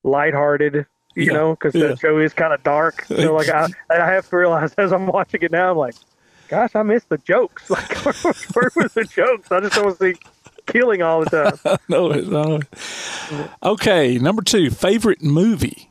[0.03, 0.85] lighthearted
[1.15, 1.33] you yeah.
[1.33, 1.87] know because yeah.
[1.87, 5.07] the show is kind of dark so like I, I have to realize as i'm
[5.07, 5.95] watching it now i'm like
[6.47, 7.69] gosh, I missed the jokes.
[7.75, 9.51] Like, where, were the jokes?
[9.51, 10.15] I just don't see
[10.65, 11.77] killing all the time.
[11.89, 12.59] no, no.
[13.61, 15.89] Okay, number two, favorite movie.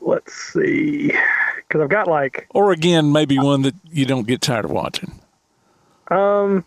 [0.00, 1.08] Let's see,
[1.56, 5.12] because I've got like, or again, maybe one that you don't get tired of watching.
[6.08, 6.64] Um,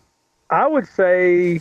[0.50, 1.60] I would say,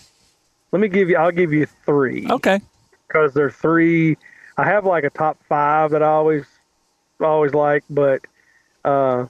[0.74, 1.16] let me give you.
[1.18, 2.28] I'll give you three.
[2.30, 2.60] Okay.
[3.08, 4.18] Because they're three.
[4.58, 6.46] I have like a top five that I always
[7.22, 8.22] always like, but
[8.84, 9.28] uh,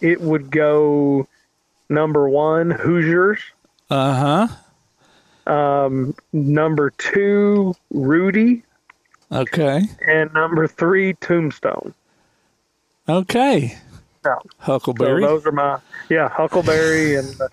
[0.00, 1.26] it would go
[1.88, 3.40] number one Hoosiers.
[3.90, 4.48] Uh
[5.44, 5.52] huh.
[5.52, 8.62] Um, number two Rudy.
[9.32, 9.82] Okay.
[10.06, 11.94] And number three Tombstone.
[13.08, 13.76] Okay.
[14.24, 14.36] Yeah.
[14.58, 15.22] Huckleberry.
[15.22, 17.48] So those are my yeah Huckleberry and the,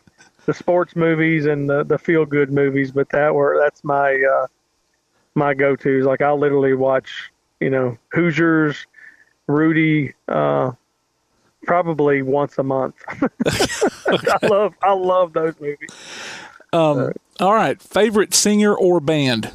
[0.47, 2.91] the sports movies and the, the feel good movies.
[2.91, 4.47] But that were that's my uh,
[5.35, 6.05] my go tos.
[6.05, 8.87] Like I'll literally watch you know Hoosiers,
[9.45, 10.71] Rudy, uh,
[11.63, 12.95] probably once a month.
[13.45, 15.89] I love I love those movies.
[16.73, 19.51] Um, all right, favorite singer or band?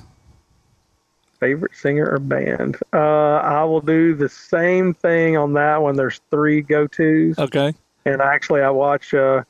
[1.40, 2.76] Favorite singer or band?
[2.93, 5.97] Uh, I will do the same thing on that one.
[5.97, 7.38] There's three go tos.
[7.38, 7.74] Okay.
[8.05, 9.12] And actually, I watch.
[9.14, 9.43] Uh,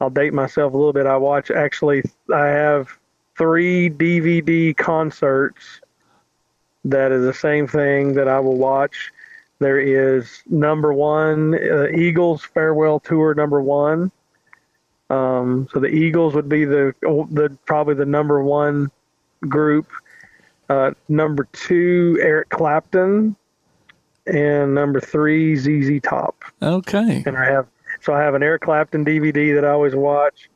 [0.00, 1.06] I'll date myself a little bit.
[1.06, 1.50] I watch.
[1.50, 2.88] Actually, I have
[3.36, 5.80] three DVD concerts.
[6.84, 9.12] That is the same thing that I will watch.
[9.58, 14.10] There is number one uh, Eagles farewell tour number one.
[15.10, 18.90] Um, so the Eagles would be the the probably the number one
[19.48, 19.88] group.
[20.70, 23.36] Uh, number two, Eric Clapton,
[24.26, 26.44] and number three, ZZ Top.
[26.62, 27.22] Okay.
[27.26, 27.66] And I have
[28.00, 30.48] so I have an Eric Clapton DVD that I always watch,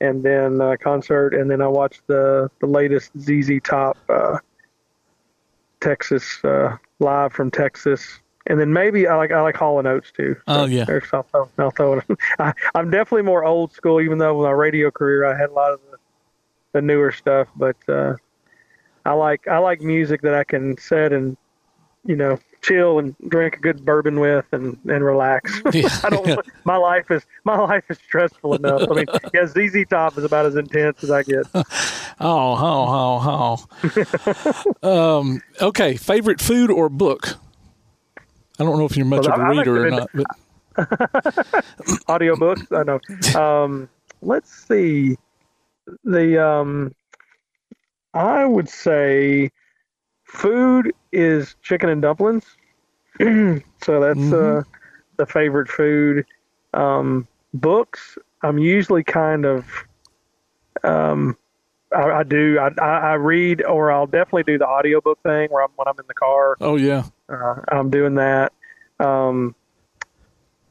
[0.00, 4.38] and then uh, concert, and then I watch the the latest ZZ Top uh,
[5.80, 8.20] Texas uh, live from Texas.
[8.46, 10.34] And then maybe I like I like Hall and Oates too.
[10.46, 12.00] Oh yeah, There's I'll throw, I'll throw.
[12.38, 15.52] I, I'm definitely more old school, even though with my radio career I had a
[15.52, 15.98] lot of the,
[16.72, 17.48] the newer stuff.
[17.54, 18.14] But uh,
[19.04, 21.36] I like I like music that I can set and
[22.04, 25.60] you know chill and drink a good bourbon with and and relax.
[26.04, 26.40] I don't.
[26.64, 28.82] My life is my life is stressful enough.
[28.90, 31.46] I mean, yeah, ZZ Top is about as intense as I get.
[31.54, 31.64] Oh,
[32.20, 35.18] oh, oh, oh.
[35.18, 37.28] um, okay, favorite food or book?
[38.58, 40.26] I don't know if you're much Well, of a I- I reader or not, but
[42.08, 42.66] audiobooks.
[42.70, 43.40] I know.
[43.40, 43.88] Um,
[44.20, 45.16] let's see.
[46.04, 46.94] The um,
[48.14, 49.50] I would say
[50.30, 52.44] food is chicken and dumplings.
[53.20, 53.60] so
[54.00, 54.62] that's uh,
[55.16, 56.24] the favorite food.
[56.72, 58.16] Um, books.
[58.42, 59.66] I'm usually kind of.
[60.84, 61.36] Um,
[61.94, 62.58] I, I do.
[62.58, 65.98] I, I, I read, or I'll definitely do the audiobook thing where I'm when I'm
[65.98, 66.56] in the car.
[66.60, 68.52] oh yeah, Uh, I'm doing that.
[69.00, 69.54] Um,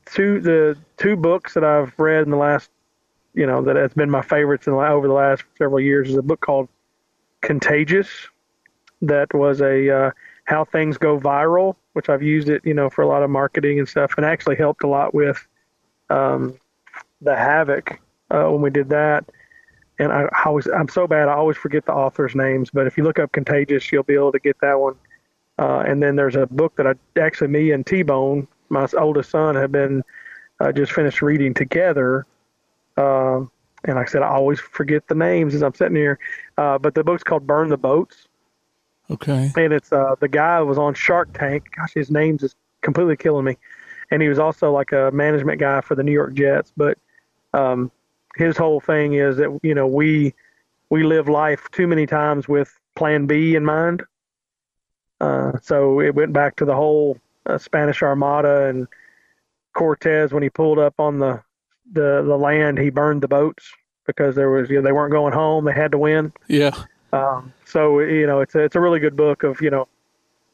[0.05, 2.69] two the two books that I've read in the last,
[3.33, 6.15] you know, that has been my favorites in the, over the last several years is
[6.15, 6.69] a book called
[7.41, 8.07] Contagious.
[9.01, 10.11] That was a uh,
[10.45, 13.79] how things go viral, which I've used it, you know, for a lot of marketing
[13.79, 15.47] and stuff, and actually helped a lot with
[16.09, 16.57] um,
[17.21, 17.99] the Havoc
[18.31, 19.25] uh, when we did that.
[19.99, 22.69] And I, I always, I'm so bad, I always forget the authors' names.
[22.71, 24.95] But if you look up Contagious, you'll be able to get that one.
[25.59, 29.29] Uh, and then there's a book that I actually, me and T Bone, my oldest
[29.29, 30.01] son, have been
[30.61, 32.25] uh, just finished reading together.
[32.95, 33.51] Um,
[33.83, 36.17] and like I said, I always forget the names as I'm sitting here.
[36.57, 38.28] Uh, but the book's called Burn the Boats.
[39.11, 41.69] Okay, And it's uh, the guy was on Shark Tank.
[41.75, 43.57] Gosh, his name's just completely killing me.
[44.11, 46.73] And he was also like a management guy for the New York Jets.
[46.75, 46.97] But
[47.53, 47.91] um,
[48.35, 50.33] his whole thing is that you know we
[50.89, 54.03] we live life too many times with Plan B in mind.
[55.21, 58.87] Uh, so it went back to the whole uh, Spanish Armada and
[59.73, 61.41] Cortez when he pulled up on the,
[61.91, 63.71] the the land, he burned the boats
[64.05, 66.31] because there was you know they weren't going home, they had to win.
[66.47, 66.75] yeah,
[67.13, 69.87] Um, so you know, it's a, it's a really good book of you know,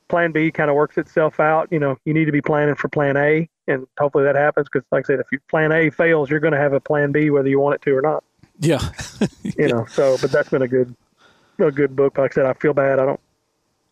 [0.08, 1.68] Plan B kind of works itself out.
[1.72, 4.86] You know, you need to be planning for Plan A, and hopefully that happens because,
[4.92, 7.30] like I said, if your Plan A fails, you're going to have a Plan B
[7.30, 8.24] whether you want it to or not.
[8.60, 8.80] yeah.
[9.58, 10.96] You know, so but that's been a good
[11.60, 12.18] a good book.
[12.18, 13.00] Like I said, I feel bad.
[13.00, 13.20] I don't.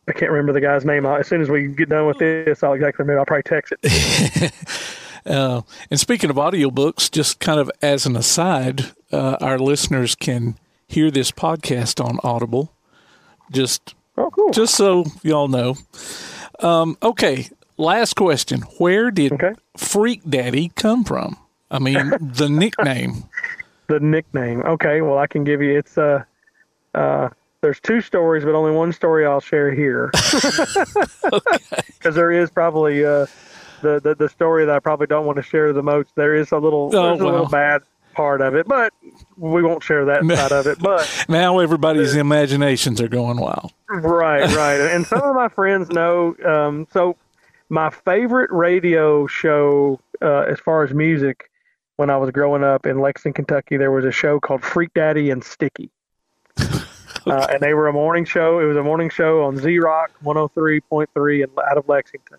[0.08, 1.06] I can't remember the guy's name.
[1.06, 3.20] I, as soon as we get done with this, I'll exactly remember.
[3.20, 4.52] I'll probably text it.
[5.26, 10.58] Uh, and speaking of audiobooks, just kind of as an aside, uh, our listeners can
[10.88, 12.74] hear this podcast on Audible.
[13.52, 14.52] Just, oh, cool.
[14.52, 15.76] just so y'all know.
[16.60, 19.34] Um, okay, last question: Where did
[19.78, 21.38] Freak Daddy come from?
[21.72, 23.24] I mean, the nickname.
[23.88, 24.62] the nickname.
[24.64, 25.78] Okay, well, I can give you.
[25.78, 26.24] It's uh,
[26.94, 27.30] uh,
[27.62, 30.12] there's two stories, but only one story I'll share here.
[31.88, 33.26] Because there is probably uh,
[33.82, 36.10] the, the the story that I probably don't want to share the most.
[36.16, 37.82] There is a little, Oh, there's a little bad
[38.14, 38.94] part of it, but
[39.38, 40.80] we won't share that side of it.
[40.80, 43.74] But Now everybody's imaginations are going wild.
[43.90, 44.80] right, right.
[44.80, 46.36] And some of my friends know.
[46.46, 47.18] Um, so
[47.70, 51.50] my favorite radio show, uh, as far as music,
[51.98, 55.30] when I was growing up in Lexington, Kentucky, there was a show called Freak Daddy
[55.30, 55.90] and Sticky.
[56.58, 58.60] uh, and they were a morning show.
[58.60, 62.38] It was a morning show on Z Rock 103.3 and out of Lexington.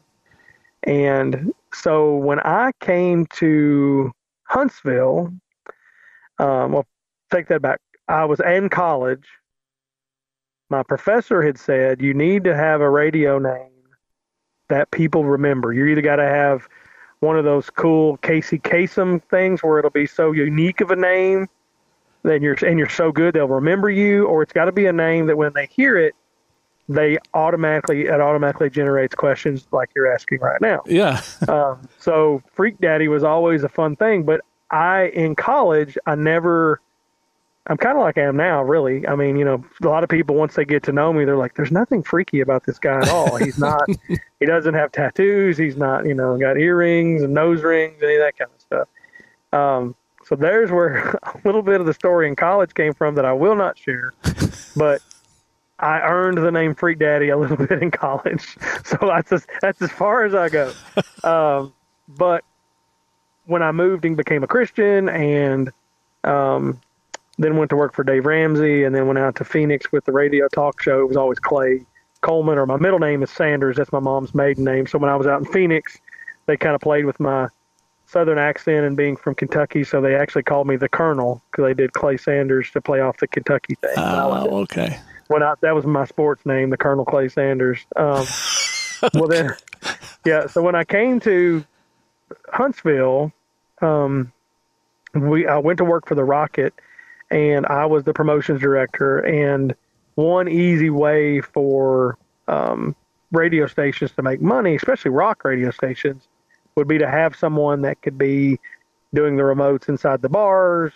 [0.85, 4.13] And so when I came to
[4.45, 5.33] Huntsville,
[6.39, 6.87] um, well,
[7.33, 7.81] take that back.
[8.09, 9.27] I was in college.
[10.71, 13.71] My professor had said you need to have a radio name
[14.69, 15.73] that people remember.
[15.73, 16.69] You either got to have
[17.21, 21.49] one of those cool Casey Kasem things where it'll be so unique of a name
[22.23, 24.93] that you're and you're so good they'll remember you, or it's got to be a
[24.93, 26.15] name that when they hear it,
[26.89, 30.83] they automatically it automatically generates questions like you're asking right now.
[30.87, 31.23] Yeah.
[31.49, 34.41] um, so Freak Daddy was always a fun thing, but
[34.75, 36.81] I in college I never.
[37.67, 39.09] I'm kind of like I am now, really.
[39.09, 41.37] I mean, you know, a lot of people once they get to know me, they're
[41.37, 43.37] like, "There's nothing freaky about this guy at all.
[43.37, 43.89] He's not.
[44.41, 45.57] he doesn't have tattoos.
[45.57, 48.89] He's not, you know, got earrings and nose rings, any of that kind of stuff."
[49.55, 49.95] Um,
[50.25, 53.33] so there's where a little bit of the story in college came from that I
[53.33, 54.13] will not share,
[54.77, 55.01] but
[55.79, 58.57] I earned the name Freak Daddy a little bit in college.
[58.85, 60.73] So that's as, that's as far as I go.
[61.23, 61.73] Um,
[62.09, 62.45] but
[63.47, 65.71] when I moved and became a Christian and
[66.25, 66.81] um,
[67.39, 70.13] then went to work for Dave Ramsey and then went out to Phoenix with the
[70.13, 71.85] radio talk show, it was always Clay
[72.21, 73.77] Coleman or my middle name is Sanders.
[73.77, 74.87] That's my mom's maiden name.
[74.87, 75.99] So when I was out in Phoenix,
[76.47, 77.49] they kind of played with my
[78.07, 81.75] southern accent and being from Kentucky, so they actually called me the Colonel because they
[81.75, 83.95] did Clay Sanders to play off the Kentucky thing.
[83.97, 84.99] Oh, okay.
[85.29, 87.81] When I, that was my sports name, the Colonel Clay Sanders.
[87.97, 88.27] Um,
[89.15, 89.51] Well, then,
[90.25, 90.47] yeah.
[90.47, 91.65] So when I came to
[92.53, 93.33] Huntsville,
[93.81, 94.33] um,
[95.15, 96.75] we I went to work for the Rocket,
[97.31, 99.19] and I was the promotions director.
[99.19, 99.75] And
[100.15, 102.19] one easy way for
[102.49, 102.95] um,
[103.33, 106.29] radio stations to make money, especially rock radio stations,
[106.77, 108.59] would be to have someone that could be
[109.13, 110.93] doing the remotes inside the bars,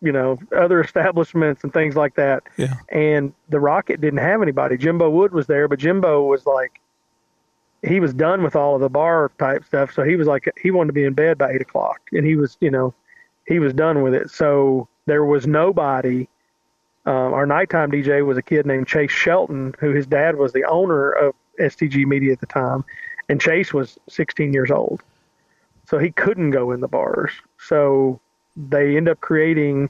[0.00, 2.42] you know, other establishments and things like that.
[2.56, 2.74] Yeah.
[2.88, 4.76] And the Rocket didn't have anybody.
[4.76, 6.80] Jimbo Wood was there, but Jimbo was like,
[7.82, 9.92] he was done with all of the bar type stuff.
[9.92, 12.36] So he was like, he wanted to be in bed by eight o'clock, and he
[12.36, 12.94] was, you know,
[13.46, 14.30] he was done with it.
[14.30, 16.28] So there was nobody.
[17.06, 20.64] Um, our nighttime DJ was a kid named Chase Shelton, who his dad was the
[20.64, 22.84] owner of STG Media at the time,
[23.28, 25.02] and Chase was 16 years old,
[25.86, 27.32] so he couldn't go in the bars.
[27.58, 28.20] So
[28.56, 29.88] they end up creating.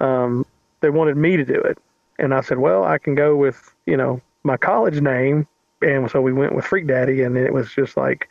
[0.00, 0.44] Um,
[0.80, 1.78] they wanted me to do it,
[2.18, 5.46] and I said, "Well, I can go with you know my college name,"
[5.84, 8.28] and so we went with Freak Daddy, and it was just like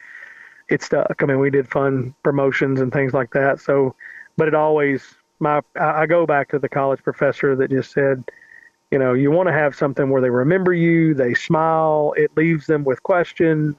[0.69, 1.21] it stuck.
[1.21, 3.59] I mean, we did fun promotions and things like that.
[3.59, 3.95] So,
[4.37, 8.23] but it always my I go back to the college professor that just said,
[8.91, 12.65] you know, you want to have something where they remember you, they smile, it leaves
[12.65, 13.75] them with questions.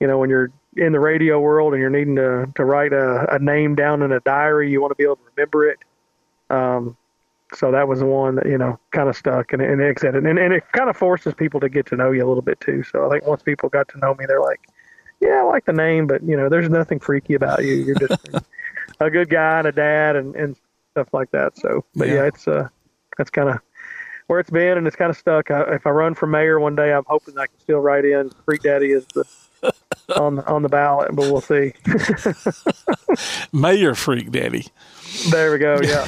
[0.00, 3.34] You know, when you're in the radio world and you're needing to to write a,
[3.34, 5.78] a name down in a diary, you want to be able to remember it.
[6.50, 6.96] Um,
[7.54, 10.26] so that was the one that you know kind of stuck, and and like and
[10.26, 12.82] and it kind of forces people to get to know you a little bit too.
[12.82, 14.60] So I think once people got to know me, they're like,
[15.20, 17.74] yeah, I like the name, but you know, there's nothing freaky about you.
[17.74, 18.28] You're just
[19.00, 20.56] a good guy and a dad and and
[20.92, 21.56] stuff like that.
[21.58, 22.24] So, but yeah, Yeah.
[22.26, 22.68] it's uh,
[23.18, 23.58] that's kind of
[24.28, 25.50] where it's been, and it's kind of stuck.
[25.50, 28.30] I, if I run for mayor one day, I'm hoping I can still write in
[28.44, 29.24] Freak Daddy is the
[30.16, 31.72] on on the ballot, but we'll see.
[33.52, 34.66] Mayor Freak Daddy.
[35.30, 35.78] there we go.
[35.82, 36.06] Yeah.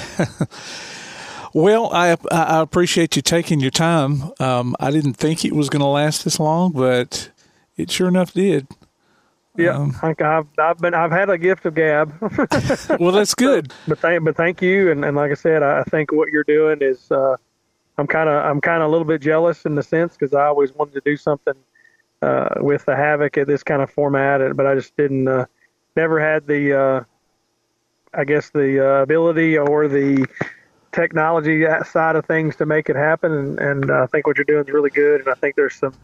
[1.55, 4.33] Well, I I appreciate you taking your time.
[4.41, 7.31] Um, I didn't think it was going to last this long, but
[7.77, 8.67] it sure enough did.
[9.57, 12.13] Yeah, I, I've I've been I've had a gift of gab.
[12.99, 13.73] Well, that's good.
[13.89, 16.43] but thank but thank you, and, and like I said, I I think what you're
[16.43, 17.37] doing is uh,
[17.99, 20.47] I'm kind of I'm kind of a little bit jealous in the sense because I
[20.47, 21.55] always wanted to do something
[22.21, 25.47] uh, with the Havoc at this kind of format, but I just didn't uh,
[25.95, 27.05] never had the uh,
[28.13, 30.27] I guess the uh, ability or the
[30.95, 34.65] technology side of things to make it happen, and, and I think what you're doing
[34.65, 35.95] is really good, and I think there's some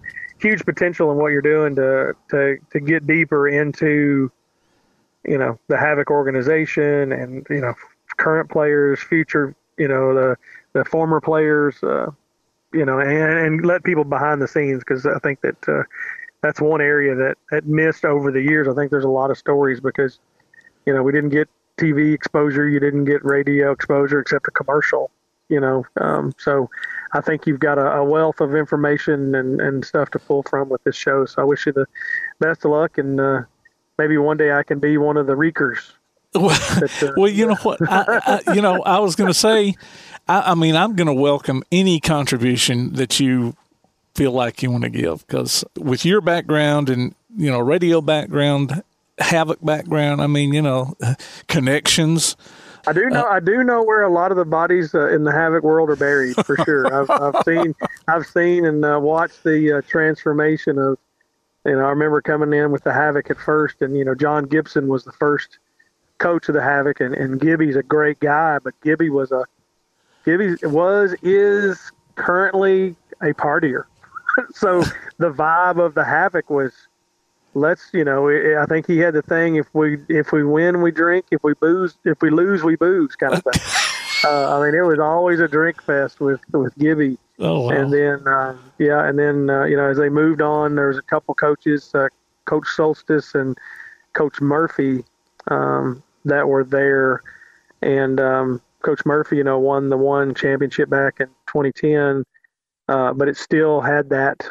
[0.41, 4.31] huge potential in what you're doing to to to get deeper into
[5.25, 7.75] you know the Havoc organization and you know
[8.17, 10.37] current players, future you know the
[10.73, 12.11] the former players, uh,
[12.73, 15.83] you know, and, and let people behind the scenes because I think that uh,
[16.43, 18.69] that's one area that that missed over the years.
[18.69, 20.19] I think there's a lot of stories because
[20.87, 21.49] you know we didn't get
[21.81, 25.11] TV exposure, you didn't get radio exposure except a commercial,
[25.49, 25.85] you know.
[26.01, 26.69] Um, so
[27.13, 30.69] I think you've got a, a wealth of information and, and stuff to pull from
[30.69, 31.27] with this show.
[31.27, 31.87] So I wish you the
[32.39, 33.43] best of luck and uh,
[33.99, 35.93] maybe one day I can be one of the reekers.
[36.33, 37.81] Well, that, uh, well, you know what?
[37.83, 39.75] I, I, you know, I was going to say,
[40.29, 43.57] I, I mean, I'm going to welcome any contribution that you
[44.15, 48.83] feel like you want to give because with your background and you know radio background,
[49.21, 50.21] Havoc background.
[50.21, 50.95] I mean, you know,
[51.49, 52.37] connections.
[52.87, 53.25] I do know.
[53.25, 55.91] Uh, I do know where a lot of the bodies uh, in the Havoc world
[55.91, 56.87] are buried for sure.
[56.87, 57.75] I've, I've seen,
[58.09, 60.99] I've seen and uh, watched the uh, transformation of.
[61.67, 64.47] You know, I remember coming in with the Havoc at first, and you know, John
[64.47, 65.59] Gibson was the first
[66.17, 69.45] coach of the Havoc, and, and Gibby's a great guy, but Gibby was a
[70.25, 73.85] Gibby was is currently a partier.
[74.55, 74.83] so
[75.19, 76.73] the vibe of the Havoc was
[77.55, 80.91] let's you know I think he had the thing if we if we win we
[80.91, 83.63] drink if we booze if we lose we booze kind of thing.
[84.25, 87.19] uh, I mean it was always a drink fest with with Gibby.
[87.41, 87.71] Oh, wow.
[87.71, 90.99] And then uh, yeah, and then uh, you know as they moved on, there was
[90.99, 92.09] a couple coaches, uh,
[92.45, 93.57] Coach Solstice and
[94.13, 95.05] Coach Murphy,
[95.49, 97.23] um, that were there,
[97.81, 102.25] and um, Coach Murphy, you know, won the one championship back in 2010,
[102.89, 104.47] uh, but it still had that.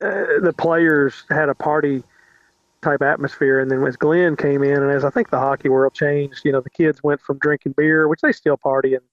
[0.00, 2.04] Uh, the players had a party
[2.84, 5.94] type atmosphere, and then as Glenn came in, and as I think the hockey world
[5.94, 9.04] changed, you know, the kids went from drinking beer, which they still party and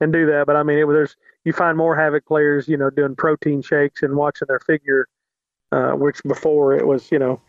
[0.00, 2.76] and do that, but I mean, it was there's you find more havoc players, you
[2.76, 5.08] know, doing protein shakes and watching their figure,
[5.72, 7.40] uh, which before it was, you know,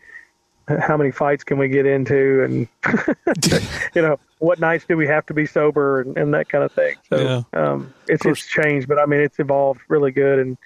[0.68, 2.42] how many fights can we get into?
[2.44, 2.68] And
[3.94, 6.72] you know what nights do we have to be sober and, and that kind of
[6.72, 6.96] thing.
[7.08, 7.42] So Yeah.
[7.52, 10.38] um, it's it's changed but i mean it's evolved really good.
[10.38, 10.56] And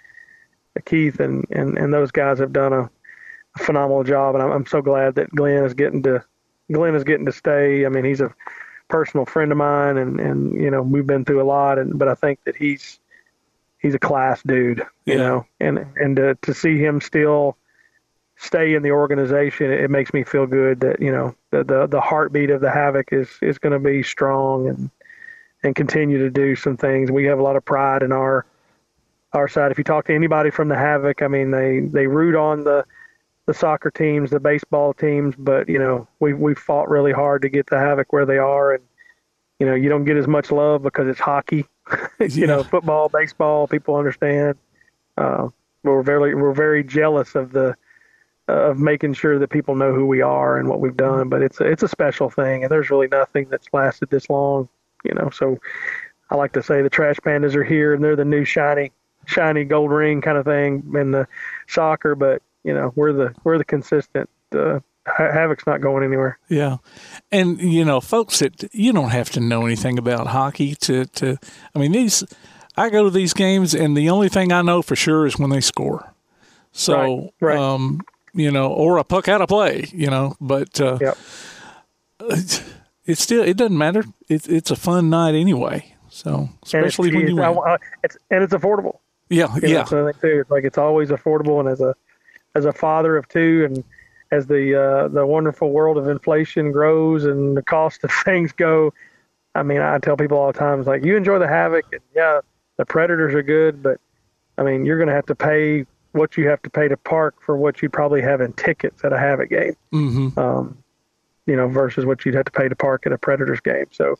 [0.85, 2.91] keith and and, and those guys have done a, a
[3.61, 6.25] phenomenal job and I'm, I'm so glad that glenn is getting to
[6.73, 8.35] glenn is getting to stay i mean he's a
[8.89, 12.09] personal friend of mine and and you know we've been through a lot and but
[12.09, 12.99] i think that he's
[13.79, 15.19] he's a class dude you Yeah.
[15.19, 17.57] know and and to, to see him still
[18.41, 22.01] stay in the organization, it makes me feel good that you know the the, the
[22.01, 24.91] heartbeat of the Havoc is is going to be strong and
[25.63, 27.11] and continue to do some things.
[27.11, 28.47] We have a lot of pride in our
[29.35, 29.71] our side.
[29.73, 32.85] If you talk to anybody from the Havoc, I mean they they root on the
[33.51, 37.49] the soccer teams, the baseball teams, but you know we we fought really hard to
[37.49, 38.85] get the Havoc where they are, and
[39.59, 41.67] you know you don't get as much love because it's hockey.
[42.21, 44.57] you know, football, baseball, people understand.
[45.19, 45.49] Uh,
[45.83, 47.75] we're very we're very jealous of the
[48.47, 51.29] of making sure that people know who we are and what we've done.
[51.29, 54.69] But it's a, it's a special thing, and there's really nothing that's lasted this long,
[55.05, 55.29] you know.
[55.31, 55.59] So
[56.31, 58.93] I like to say the Trash Pandas are here, and they're the new shiny
[59.27, 61.27] shiny gold ring kind of thing in the
[61.67, 62.15] soccer.
[62.15, 64.29] But you know, we're the we're the consistent.
[64.55, 66.39] Uh, Havoc's not going anywhere.
[66.49, 66.77] Yeah,
[67.33, 71.39] and you know, folks that you don't have to know anything about hockey to to.
[71.75, 72.25] I mean, these.
[72.77, 75.51] I go to these games, and the only thing I know for sure is when
[75.51, 76.15] they score.
[76.73, 77.59] So, Right, right.
[77.59, 78.01] um,
[78.33, 80.37] you know, or a puck out of play, you know.
[80.41, 81.19] But uh, Yep.
[82.21, 82.63] it's,
[83.07, 84.05] it's still it doesn't matter.
[84.29, 85.95] It's it's a fun night anyway.
[86.09, 87.59] So, especially when you I- win.
[87.67, 88.99] I- it's and it's affordable.
[89.29, 90.41] Yeah, You know, yeah, that's another too.
[90.41, 91.95] It's like it's always affordable, and as a
[92.55, 93.85] as a father of two, and
[94.31, 98.93] as the uh, the wonderful world of inflation grows and the cost of things go,
[99.55, 102.03] I mean, I tell people all the time, it's like you enjoy the havoc, and
[102.15, 102.41] yeah,
[102.77, 104.01] the predators are good, but
[104.59, 107.37] I mean, you're going to have to pay what you have to pay to park
[107.41, 110.77] for what you probably have in tickets at a havoc game, hmm um,
[111.47, 113.87] you know, versus what you'd have to pay to park at a predators game.
[113.91, 114.17] So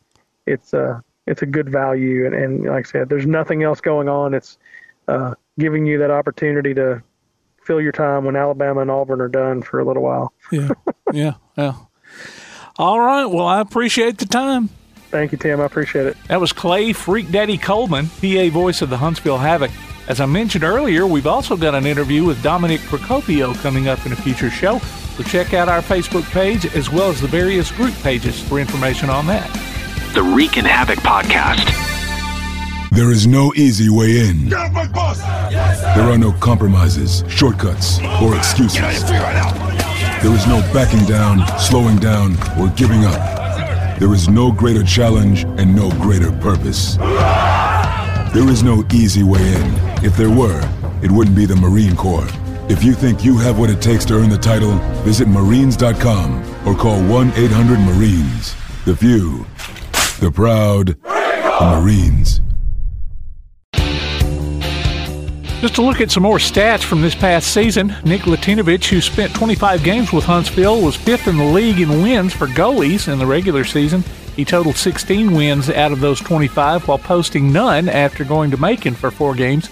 [0.47, 4.09] it's uh it's a good value, and, and like I said, there's nothing else going
[4.09, 4.35] on.
[4.35, 4.59] It's
[5.07, 7.03] uh, giving you that opportunity to
[7.71, 10.33] fill your time when Alabama and Auburn are done for a little while.
[10.51, 10.71] yeah,
[11.13, 11.75] yeah, yeah.
[12.79, 13.27] All right.
[13.27, 14.71] Well, I appreciate the time.
[15.11, 15.61] Thank you, Tim.
[15.61, 16.17] I appreciate it.
[16.27, 19.71] That was Clay Freak Daddy Coleman, PA voice of the Huntsville Havoc.
[20.09, 24.11] As I mentioned earlier, we've also got an interview with Dominic Procopio coming up in
[24.11, 24.81] a future show.
[25.17, 29.11] So check out our Facebook page as well as the various group pages for information
[29.11, 29.49] on that.
[30.15, 32.00] The Reekin' Havoc Podcast.
[32.93, 34.49] There is no easy way in.
[34.49, 35.21] Get off my bus!
[35.21, 38.81] There are no compromises, shortcuts, or excuses.
[39.09, 43.99] There is no backing down, slowing down, or giving up.
[44.01, 46.97] There is no greater challenge and no greater purpose.
[48.35, 49.73] There is no easy way in.
[50.05, 50.61] If there were,
[51.01, 52.29] it wouldn't be the Marine Corps.
[52.69, 54.73] If you think you have what it takes to earn the title,
[55.05, 58.57] visit Marines.com or call 1 800 Marines.
[58.85, 59.47] The few,
[60.19, 62.41] the proud, the Marines.
[65.61, 69.35] Just to look at some more stats from this past season, Nick Latinovich, who spent
[69.35, 73.27] 25 games with Huntsville, was fifth in the league in wins for goalies in the
[73.27, 74.03] regular season.
[74.35, 78.95] He totaled 16 wins out of those 25 while posting none after going to Macon
[78.95, 79.69] for four games.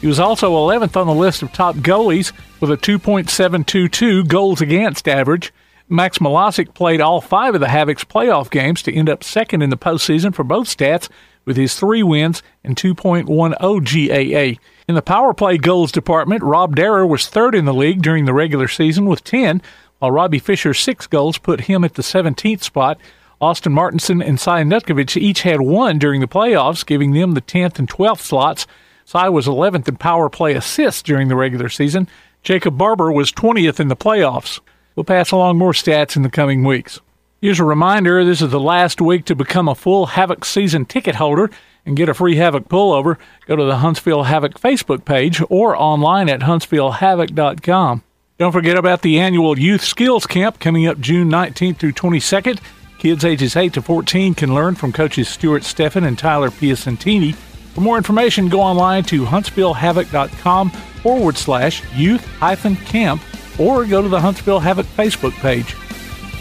[0.00, 5.06] He was also 11th on the list of top goalies with a 2.722 goals against
[5.06, 5.52] average.
[5.86, 9.68] Max Malosic played all five of the Havoc's playoff games to end up second in
[9.68, 11.10] the postseason for both stats
[11.46, 14.60] with his three wins and 2.10 GAA.
[14.86, 18.34] In the power play goals department, Rob Darrer was third in the league during the
[18.34, 19.62] regular season with 10,
[19.98, 22.98] while Robbie Fisher's six goals put him at the 17th spot.
[23.40, 27.78] Austin Martinson and Cy Nutkovich each had one during the playoffs, giving them the 10th
[27.78, 28.66] and 12th slots.
[29.04, 32.08] Cy was 11th in power play assists during the regular season.
[32.42, 34.60] Jacob Barber was 20th in the playoffs.
[34.94, 37.00] We'll pass along more stats in the coming weeks.
[37.42, 41.16] Here's a reminder this is the last week to become a full Havoc season ticket
[41.16, 41.50] holder
[41.84, 43.18] and get a free Havoc pullover.
[43.46, 48.02] Go to the Huntsville Havoc Facebook page or online at huntsvillehavoc.com.
[48.38, 52.58] Don't forget about the annual Youth Skills Camp coming up June 19th through 22nd.
[52.98, 57.34] Kids ages 8 to 14 can learn from coaches Stuart Steffen and Tyler Piacentini.
[57.74, 63.20] For more information, go online to huntsvillehavoc.com forward slash youth hyphen camp
[63.60, 65.76] or go to the Huntsville Havoc Facebook page.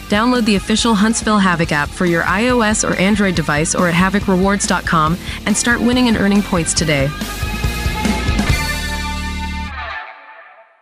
[0.09, 5.17] Download the official Huntsville Havoc app for your iOS or Android device or at havocrewards.com
[5.45, 7.09] and start winning and earning points today.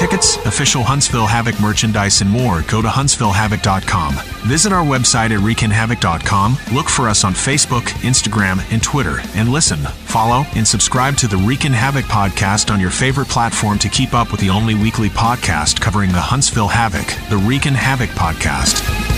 [0.00, 4.14] tickets, official Huntsville Havoc merchandise, and more, go to huntsvillehavoc.com.
[4.48, 9.78] Visit our website at wreakinhavoc.com, look for us on Facebook, Instagram, and Twitter, and listen,
[9.78, 14.32] follow, and subscribe to the Reekin' Havoc podcast on your favorite platform to keep up
[14.32, 19.09] with the only weekly podcast covering the Huntsville Havoc, the Reekin' Havoc podcast.